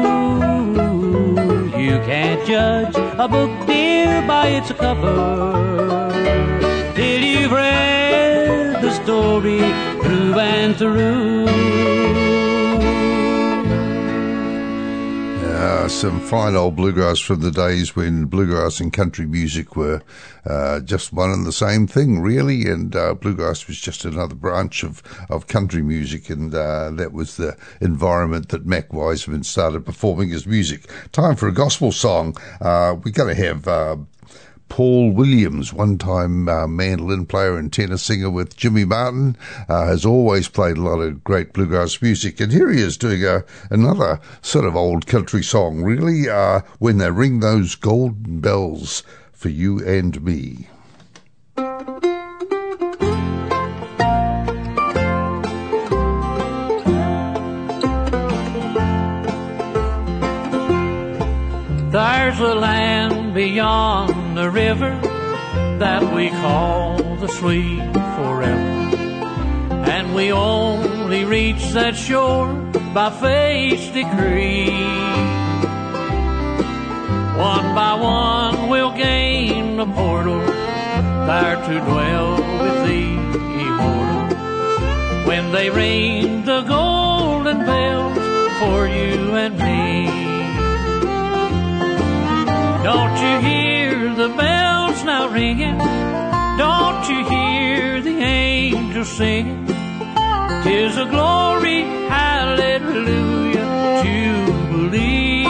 You 1.85 1.95
can't 2.09 2.45
judge 2.45 2.95
a 2.95 3.27
book, 3.27 3.51
dear, 3.67 4.21
by 4.27 4.47
its 4.47 4.71
cover 4.71 6.11
till 6.95 7.21
you've 7.21 7.51
read 7.51 8.81
the 8.81 8.91
story 9.03 9.59
through 10.01 10.39
and 10.39 10.75
through. 10.75 11.70
Some 16.01 16.19
fine 16.19 16.55
old 16.55 16.75
bluegrass 16.75 17.19
from 17.19 17.41
the 17.41 17.51
days 17.51 17.95
when 17.95 18.25
bluegrass 18.25 18.79
and 18.79 18.91
country 18.91 19.27
music 19.27 19.75
were 19.75 20.01
uh, 20.47 20.79
just 20.79 21.13
one 21.13 21.29
and 21.29 21.45
the 21.45 21.51
same 21.51 21.85
thing, 21.85 22.19
really. 22.19 22.65
And 22.65 22.95
uh, 22.95 23.13
bluegrass 23.13 23.67
was 23.67 23.79
just 23.79 24.03
another 24.03 24.33
branch 24.33 24.83
of, 24.83 25.03
of 25.29 25.45
country 25.45 25.83
music, 25.83 26.31
and 26.31 26.55
uh, 26.55 26.89
that 26.89 27.13
was 27.13 27.37
the 27.37 27.55
environment 27.81 28.49
that 28.49 28.65
Mac 28.65 28.91
Wiseman 28.91 29.43
started 29.43 29.85
performing 29.85 30.29
his 30.29 30.47
music. 30.47 30.89
Time 31.11 31.35
for 31.35 31.47
a 31.47 31.53
gospel 31.53 31.91
song. 31.91 32.35
Uh, 32.59 32.95
we're 33.03 33.11
going 33.11 33.35
to 33.35 33.43
have. 33.43 33.67
Uh, 34.71 34.73
Paul 34.73 35.11
Williams, 35.11 35.73
one 35.73 35.97
time 35.97 36.47
uh, 36.47 36.65
mandolin 36.65 37.25
player 37.25 37.57
and 37.57 37.71
tenor 37.71 37.97
singer 37.97 38.29
with 38.29 38.55
Jimmy 38.55 38.85
Martin, 38.85 39.35
uh, 39.67 39.85
has 39.85 40.05
always 40.05 40.47
played 40.47 40.77
a 40.77 40.81
lot 40.81 40.99
of 40.99 41.23
great 41.23 41.53
bluegrass 41.53 42.01
music. 42.01 42.39
And 42.39 42.51
here 42.51 42.69
he 42.71 42.81
is 42.81 42.97
doing 42.97 43.23
a, 43.23 43.43
another 43.69 44.19
sort 44.41 44.65
of 44.65 44.75
old 44.75 45.07
country 45.07 45.43
song, 45.43 45.83
really, 45.83 46.29
uh, 46.29 46.61
When 46.79 46.97
They 46.97 47.11
Ring 47.11 47.41
Those 47.41 47.75
Golden 47.75 48.39
Bells 48.39 49.03
for 49.33 49.49
You 49.49 49.85
and 49.85 50.23
Me. 50.23 50.67
There's 61.91 62.39
a 62.39 62.55
land 62.55 63.33
beyond 63.33 64.10
the 64.41 64.49
river 64.49 64.99
that 65.77 66.01
we 66.15 66.29
call 66.29 66.97
the 67.17 67.27
sweet 67.27 67.93
forever. 68.17 68.71
And 69.95 70.15
we 70.15 70.31
only 70.31 71.25
reach 71.25 71.63
that 71.73 71.95
shore 71.95 72.51
by 72.91 73.11
fate's 73.11 73.87
decree. 73.89 74.71
One 77.51 77.67
by 77.81 77.93
one 78.01 78.67
we'll 78.67 78.95
gain 78.97 79.77
the 79.77 79.85
portal 79.85 80.39
there 81.29 81.57
to 81.67 81.73
dwell 81.89 82.31
with 82.61 82.77
the 82.89 83.03
immortal. 83.65 84.37
When 85.27 85.51
they 85.51 85.69
ring 85.69 86.45
the 86.45 86.61
golden 86.61 87.59
bells 87.59 88.17
for 88.59 88.87
you 88.87 89.35
and 89.43 89.53
me. 89.65 89.91
Don't 92.83 93.17
you 93.25 93.35
hear 93.47 93.70
the 94.15 94.29
bells 94.29 95.03
now 95.03 95.29
ringing? 95.29 95.77
Don't 96.57 97.09
you 97.09 97.23
hear 97.29 98.01
the 98.01 98.17
angels 98.17 99.09
singing? 99.09 99.65
Tis 100.63 100.97
a 100.97 101.05
glory, 101.05 101.81
hallelujah, 102.09 103.65
jubilee. 104.03 105.45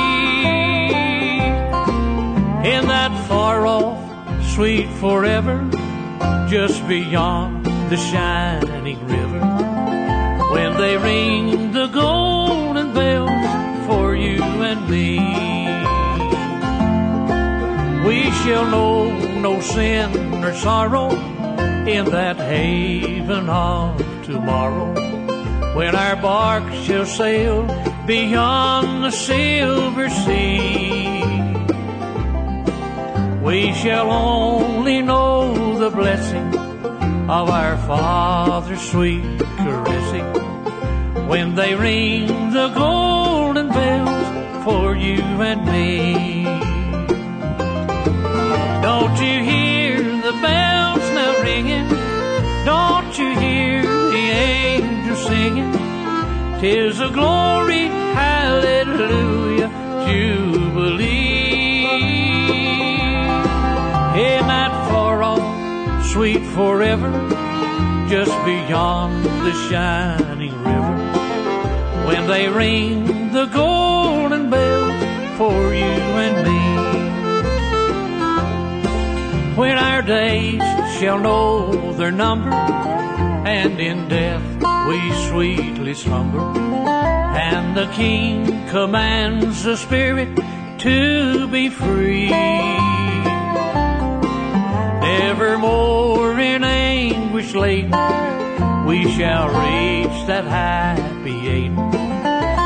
In 2.74 2.88
that 2.88 3.12
far 3.28 3.66
off, 3.66 4.00
sweet 4.54 4.90
forever, 5.00 5.68
just 6.50 6.88
beyond 6.88 7.66
the 7.90 7.98
shining 7.98 9.00
river, 9.08 9.40
when 10.54 10.78
they 10.78 10.98
ring 10.98 11.41
We 18.12 18.30
shall 18.44 18.66
know 18.66 19.10
no 19.40 19.62
sin 19.62 20.44
or 20.44 20.54
sorrow 20.54 21.12
in 21.88 22.04
that 22.12 22.36
haven 22.36 23.50
of 23.50 24.04
tomorrow 24.26 24.92
when 25.78 25.96
our 25.96 26.18
bark 26.18 26.66
shall 26.84 27.06
sail 27.06 27.64
beyond 28.06 29.06
the 29.06 29.12
silver 29.12 30.10
sea. 30.10 31.24
We 33.42 33.72
shall 33.72 34.12
only 34.12 35.02
know 35.02 35.80
the 35.80 35.90
blessing 35.90 36.54
of 37.30 37.50
our 37.50 37.78
Father's 37.88 38.82
sweet 38.92 39.24
caressing 39.56 40.28
when 41.30 41.56
they 41.56 41.76
ring 41.76 42.52
the 42.52 42.68
golden 42.76 43.70
bells 43.70 44.66
for 44.66 44.98
you 44.98 45.22
and 45.50 45.66
me. 45.66 46.61
Don't 53.14 53.28
you 53.28 53.40
hear 53.42 53.82
the 53.82 54.26
angels 54.32 55.28
singing? 55.28 55.74
Tis 56.62 57.02
a 57.02 57.10
glory, 57.10 57.88
hallelujah, 58.16 59.70
jubilee. 60.08 61.84
In 64.16 64.48
that 64.48 64.72
far 64.90 65.24
off, 65.24 66.06
sweet 66.06 66.42
forever, 66.56 67.12
just 68.08 68.32
beyond 68.46 69.26
the 69.26 69.52
shining 69.70 70.58
river, 70.64 70.98
when 72.08 72.28
they 72.28 72.48
ring 72.48 73.34
the 73.34 73.48
golden 73.48 74.50
bells 74.50 75.04
for 75.38 75.74
you 75.74 76.00
and 76.24 76.48
me. 76.48 76.62
When 79.58 79.78
our 79.78 80.02
days 80.02 80.62
shall 80.98 81.20
know 81.20 81.92
their 81.94 82.12
number, 82.12 83.01
and 83.52 83.82
in 83.82 84.08
death 84.08 84.42
we 84.88 85.12
sweetly 85.28 85.94
slumber, 85.94 86.40
and 86.40 87.76
the 87.76 87.88
King 87.92 88.46
commands 88.70 89.64
the 89.64 89.76
Spirit 89.76 90.40
to 90.80 91.48
be 91.50 91.68
free. 91.68 92.30
Nevermore 95.02 96.40
in 96.40 96.64
anguish 96.64 97.54
laden, 97.54 97.92
we 98.86 99.12
shall 99.12 99.48
reach 99.50 100.28
that 100.28 100.46
happy 100.46 101.36
Eden 101.60 101.76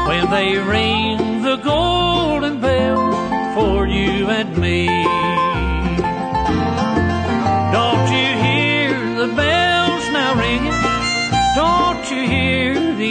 when 0.07 0.29
they 0.29 0.55
ring 0.59 1.41
the 1.41 1.55
golden 1.57 2.61
bells 2.61 3.15
for 3.55 3.88
you 3.88 4.29
and 4.29 4.55
me. 4.55 5.24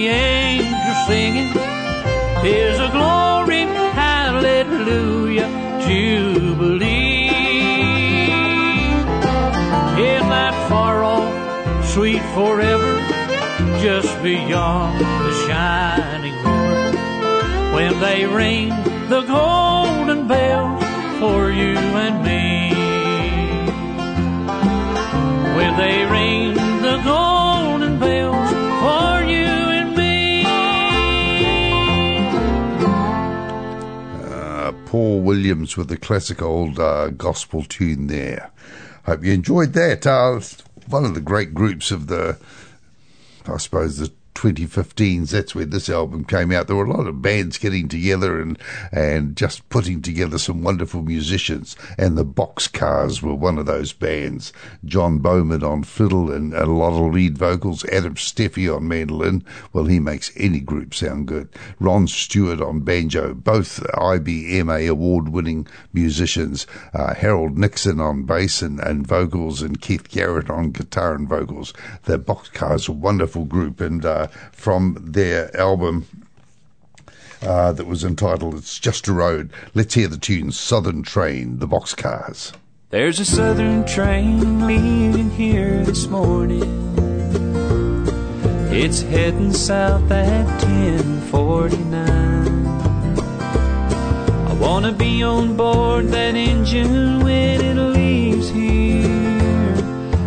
Angels 0.09 1.07
singing? 1.07 1.52
Tis 2.42 2.78
a 2.78 2.90
glory, 2.90 3.62
hallelujah, 3.94 5.48
jubilee. 5.86 7.28
In 10.11 10.22
that 10.28 10.55
far 10.68 11.05
off, 11.05 11.86
sweet 11.86 12.22
forever, 12.34 12.98
just 13.82 14.22
beyond 14.22 15.00
the 15.00 15.32
shining 15.46 16.34
river, 16.44 17.74
when 17.74 18.00
they 18.00 18.26
ring 18.26 18.68
the 19.09 19.22
golden 19.22 20.26
bells 20.26 20.82
for 21.20 21.50
you 21.50 21.76
and 21.76 22.24
me. 22.24 22.74
When 25.57 25.76
they 25.76 26.05
ring 26.05 26.63
Paul 34.95 35.22
Williams 35.22 35.76
with 35.76 35.88
the 35.88 35.97
classic 35.97 36.40
old 36.40 36.78
uh, 36.78 37.09
gospel 37.09 37.64
tune 37.64 38.07
there. 38.07 38.53
Hope 39.07 39.24
you 39.24 39.32
enjoyed 39.32 39.72
that. 39.72 40.07
Uh, 40.07 40.38
one 40.86 41.05
of 41.05 41.14
the 41.14 41.20
great 41.20 41.53
groups 41.53 41.90
of 41.90 42.07
the, 42.07 42.38
I 43.45 43.57
suppose, 43.57 43.97
the 43.97 44.12
2015s. 44.35 45.30
That's 45.30 45.55
when 45.55 45.70
this 45.70 45.89
album 45.89 46.24
came 46.24 46.53
out. 46.53 46.66
There 46.66 46.76
were 46.76 46.85
a 46.85 46.93
lot 46.93 47.07
of 47.07 47.22
bands 47.22 47.59
getting 47.59 47.89
together 47.89 48.41
and 48.41 48.59
and 48.93 49.37
just 49.37 49.68
putting 49.68 50.03
together 50.03 50.39
some 50.39 50.62
wonderful 50.62 51.03
musicians. 51.03 51.76
And 51.99 52.16
the 52.16 52.24
Boxcars 52.24 53.22
were 53.22 53.35
one 53.35 53.59
of 53.59 53.66
those 53.66 53.93
bands. 53.93 54.53
John 54.85 55.18
Bowman 55.18 55.62
on 55.62 55.82
fiddle 55.82 56.30
and 56.30 56.53
a 56.55 56.66
lot 56.66 56.93
of 56.93 57.12
lead 57.12 57.39
vocals. 57.39 57.85
Adam 57.87 58.14
Steffey 58.14 58.74
on 58.74 58.89
mandolin. 58.89 59.45
Well, 59.72 59.85
he 59.85 60.01
makes 60.01 60.32
any 60.37 60.61
group 60.61 60.95
sound 60.95 61.26
good. 61.26 61.49
Ron 61.78 62.07
Stewart 62.07 62.61
on 62.61 62.80
banjo. 62.80 63.35
Both 63.35 63.80
IBMA 63.95 64.89
award-winning 64.89 65.66
musicians. 65.93 66.66
Uh, 66.93 67.14
Harold 67.14 67.57
Nixon 67.57 68.01
on 68.01 68.24
bass 68.24 68.62
and, 68.62 68.80
and 68.80 69.07
vocals, 69.07 69.62
and 69.62 69.80
Keith 69.80 70.09
Garrett 70.09 70.51
on 70.51 70.70
guitar 70.70 71.14
and 71.14 71.28
vocals. 71.28 71.72
The 72.05 72.18
Boxcars, 72.18 72.89
a 72.89 72.93
wonderful 72.93 73.45
group, 73.45 73.80
and 73.80 74.05
uh, 74.05 74.23
from 74.52 74.96
their 75.00 75.54
album 75.56 76.06
uh, 77.42 77.72
that 77.72 77.86
was 77.86 78.04
entitled 78.04 78.54
"It's 78.54 78.78
Just 78.78 79.08
a 79.08 79.12
Road." 79.12 79.50
Let's 79.74 79.94
hear 79.94 80.08
the 80.08 80.18
tune 80.18 80.52
"Southern 80.52 81.02
Train," 81.02 81.58
the 81.58 81.68
Boxcars. 81.68 82.52
There's 82.90 83.18
a 83.18 83.24
southern 83.24 83.84
train 83.86 84.66
leaving 84.66 85.30
here 85.30 85.82
this 85.84 86.06
morning. 86.06 86.82
It's 88.70 89.02
heading 89.02 89.52
south 89.52 90.10
at 90.10 90.46
1049. 90.62 92.66
I 94.48 94.54
wanna 94.60 94.92
be 94.92 95.22
on 95.22 95.56
board 95.56 96.08
that 96.08 96.34
engine 96.34 97.22
when 97.24 97.60
it 97.60 97.74
leaves 97.74 98.50
here 98.50 98.94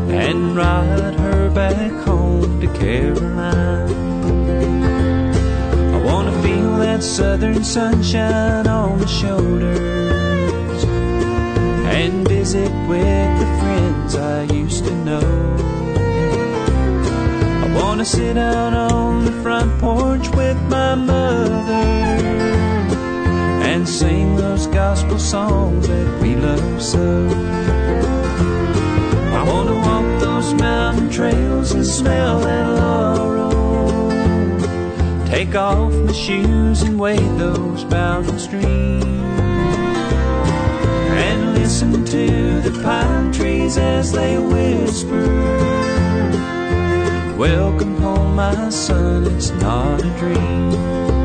and 0.09 0.55
ride 0.55 1.15
her 1.15 1.49
back 1.49 1.91
home 2.05 2.36
to 2.62 2.68
Caroline. 2.80 3.93
I 5.93 6.03
wanna 6.03 6.32
feel 6.41 6.78
that 6.78 7.03
southern 7.03 7.64
sunshine 7.64 8.66
on 8.68 8.99
my 8.99 9.05
shoulders 9.05 10.84
and 11.97 12.28
visit 12.28 12.72
with 12.88 13.39
the 13.41 13.47
friends 13.60 14.16
I 14.16 14.43
used 14.43 14.86
to 14.86 14.95
know. 15.08 15.30
I 17.64 17.68
wanna 17.80 18.05
sit 18.05 18.38
out 18.38 18.74
on 18.74 19.26
the 19.26 19.34
front 19.43 19.80
porch 19.80 20.28
with 20.30 20.60
my 20.64 20.95
mother 20.95 21.88
and 23.70 23.88
sing 23.88 24.36
those 24.36 24.66
gospel 24.68 25.20
songs 25.20 25.88
that 25.88 26.22
we 26.22 26.36
love 26.36 26.82
so. 26.82 27.28
I 29.39 29.43
wanna 29.43 29.76
those 30.47 30.61
mountain 30.61 31.09
trails 31.09 31.71
and 31.73 31.85
smell 31.85 32.39
that 32.39 32.69
laurel. 32.79 34.09
Take 35.27 35.55
off 35.55 35.91
my 35.91 36.13
shoes 36.13 36.83
and 36.83 36.97
wade 36.97 37.37
those 37.37 37.83
mountain 37.85 38.39
streams 38.39 39.03
and 41.25 41.53
listen 41.53 42.05
to 42.05 42.61
the 42.61 42.81
pine 42.81 43.31
trees 43.33 43.77
as 43.77 44.13
they 44.13 44.37
whisper. 44.37 45.27
Welcome 47.37 47.97
home, 47.97 48.35
my 48.35 48.69
son, 48.69 49.25
it's 49.25 49.51
not 49.51 50.01
a 50.01 50.09
dream. 50.17 51.16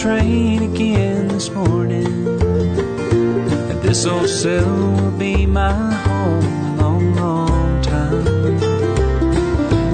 Train 0.00 0.62
again 0.62 1.28
this 1.28 1.50
morning. 1.50 2.06
And 3.70 3.82
this 3.82 4.06
old 4.06 4.30
cell 4.30 4.64
will 4.94 5.10
be 5.18 5.44
my 5.44 5.74
home 6.06 6.44
a 6.44 6.82
long, 6.82 7.14
long 7.16 7.82
time. 7.82 8.24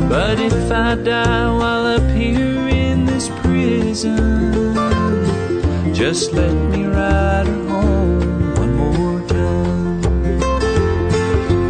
But 0.08 0.38
if 0.38 0.70
I 0.70 0.94
die 0.94 1.50
while 1.58 1.86
up 1.86 2.08
here 2.16 2.68
in 2.68 3.04
this 3.04 3.28
prison, 3.40 4.76
just 5.92 6.32
let 6.32 6.54
me 6.54 6.84
ride 6.86 7.48
her 7.48 7.68
home 7.68 8.54
one 8.62 8.74
more 8.76 9.20
time. 9.26 10.04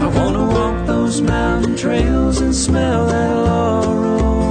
I 0.03 0.09
wanna 0.19 0.45
walk 0.45 0.87
those 0.87 1.23
mountain 1.23 1.75
trails 1.75 2.43
and 2.43 2.55
smell 2.55 3.07
that 3.07 3.35
laurel. 3.35 4.45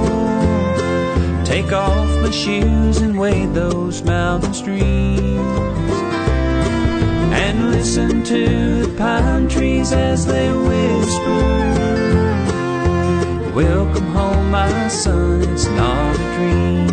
Take 1.44 1.70
off 1.72 2.08
my 2.20 2.30
shoes 2.32 3.00
wade 3.26 3.54
those 3.54 4.02
mountain 4.04 4.54
streams. 4.54 5.94
And 7.44 7.72
listen 7.72 8.22
to 8.22 8.42
the 8.82 8.96
pine 8.96 9.48
trees 9.48 9.90
as 9.92 10.26
they 10.26 10.48
whisper. 10.68 11.42
Welcome 13.52 14.08
home, 14.18 14.50
my 14.52 14.88
son, 14.88 15.42
it's 15.42 15.66
not 15.80 16.14
a 16.14 16.26
dream. 16.36 16.90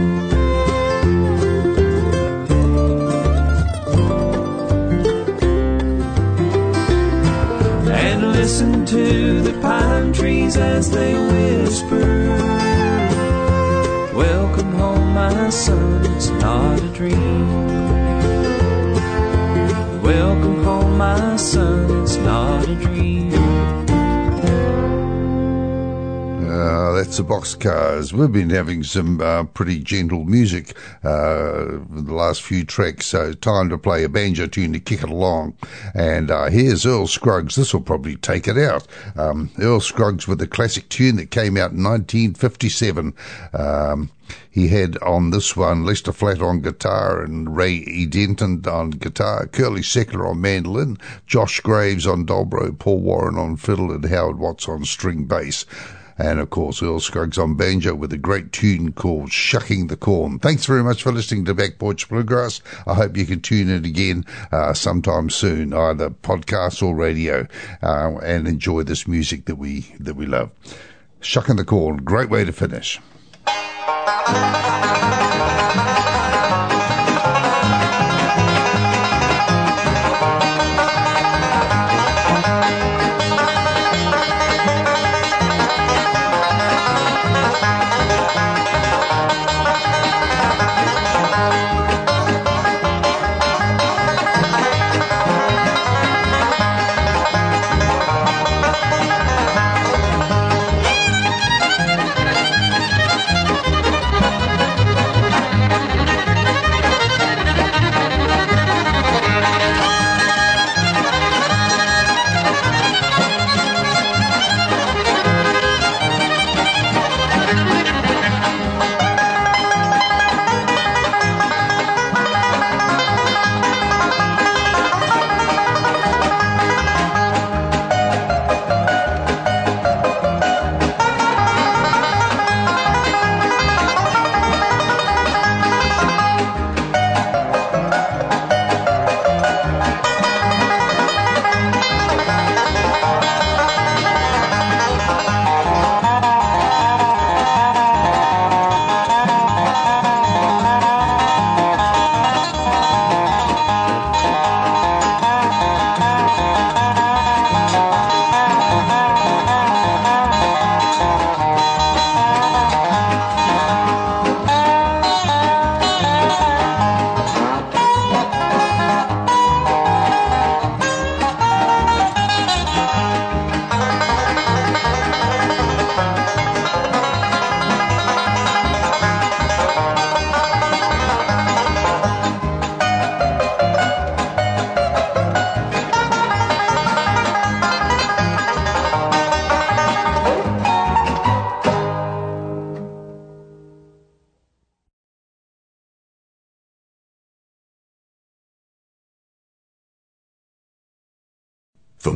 And 8.08 8.22
listen 8.32 8.86
to 8.88 9.42
the 9.42 9.56
pine 9.62 10.14
trees 10.14 10.58
as 10.58 10.90
they 10.90 11.13
The 27.18 27.24
Boxcars. 27.24 28.12
We've 28.12 28.32
been 28.32 28.50
having 28.50 28.82
some 28.82 29.22
uh, 29.22 29.44
pretty 29.44 29.78
gentle 29.78 30.26
music 30.26 30.76
uh, 31.04 31.78
the 31.88 32.12
last 32.12 32.42
few 32.42 32.64
tracks, 32.64 33.06
so 33.06 33.34
time 33.34 33.70
to 33.70 33.78
play 33.78 34.04
a 34.04 34.10
banjo 34.10 34.48
tune 34.48 34.74
to 34.74 34.80
kick 34.80 35.04
it 35.04 35.10
along. 35.12 35.56
And 35.94 36.32
uh, 36.32 36.50
here's 36.50 36.88
Earl 36.88 37.06
Scruggs. 37.06 37.56
This 37.56 37.72
will 37.72 37.82
probably 37.82 38.16
take 38.16 38.48
it 38.48 38.58
out. 38.58 38.88
Um, 39.16 39.52
Earl 39.60 39.82
Scruggs 39.82 40.28
with 40.28 40.42
a 40.42 40.48
classic 40.48 40.90
tune 40.90 41.18
that 41.18 41.30
came 41.30 41.56
out 41.56 41.70
in 41.72 41.84
1957. 41.84 43.14
Um, 43.54 44.10
he 44.50 44.70
had 44.70 44.98
on 45.00 45.32
this 45.32 45.56
one 45.56 45.86
Lester 45.86 46.14
Flatt 46.14 46.42
on 46.42 46.62
guitar 46.62 47.22
and 47.22 47.56
Ray 47.56 47.74
E. 47.74 48.06
Denton 48.06 48.64
on 48.66 48.92
guitar, 48.92 49.48
Curly 49.48 49.82
Seckler 49.82 50.30
on 50.30 50.42
mandolin, 50.42 50.98
Josh 51.28 51.60
Graves 51.60 52.08
on 52.08 52.26
dobro, 52.26 52.78
Paul 52.78 53.02
Warren 53.02 53.38
on 53.38 53.58
fiddle, 53.58 53.92
and 53.92 54.06
Howard 54.06 54.40
Watts 54.40 54.68
on 54.68 54.86
string 54.86 55.26
bass. 55.26 55.66
And 56.18 56.40
of 56.40 56.50
course, 56.50 56.82
Earl 56.82 57.00
Scruggs 57.00 57.38
on 57.38 57.56
banjo 57.56 57.96
with 57.96 58.14
a 58.14 58.18
great 58.18 58.52
tune 58.52 58.94
called 58.94 59.32
Shucking 59.32 59.88
the 59.88 59.98
Corn. 59.98 60.40
Thanks 60.40 60.66
very 60.66 60.84
much 60.84 61.04
for 61.04 61.12
listening 61.12 61.46
to 61.46 61.54
Back 61.54 61.80
Porch 61.80 62.08
Bluegrass. 62.10 62.62
I 62.86 62.94
hope 62.94 63.18
you 63.18 63.26
can 63.26 63.42
tune 63.42 63.70
in 63.70 63.86
again 63.86 64.26
uh, 64.52 64.74
sometime 64.74 65.30
soon, 65.30 65.74
either 65.74 66.10
podcast 66.10 66.84
or 66.84 66.96
radio, 66.96 67.48
uh, 67.82 68.18
and 68.24 68.48
enjoy 68.48 68.84
this 68.84 69.08
music 69.08 69.46
that 69.46 69.56
we 69.56 69.94
that 70.00 70.16
we 70.16 70.26
love. 70.26 70.52
Shucking 71.22 71.56
the 71.56 71.66
Corn, 71.66 71.98
great 71.98 72.30
way 72.30 72.44
to 72.44 72.52
finish. 72.52 73.00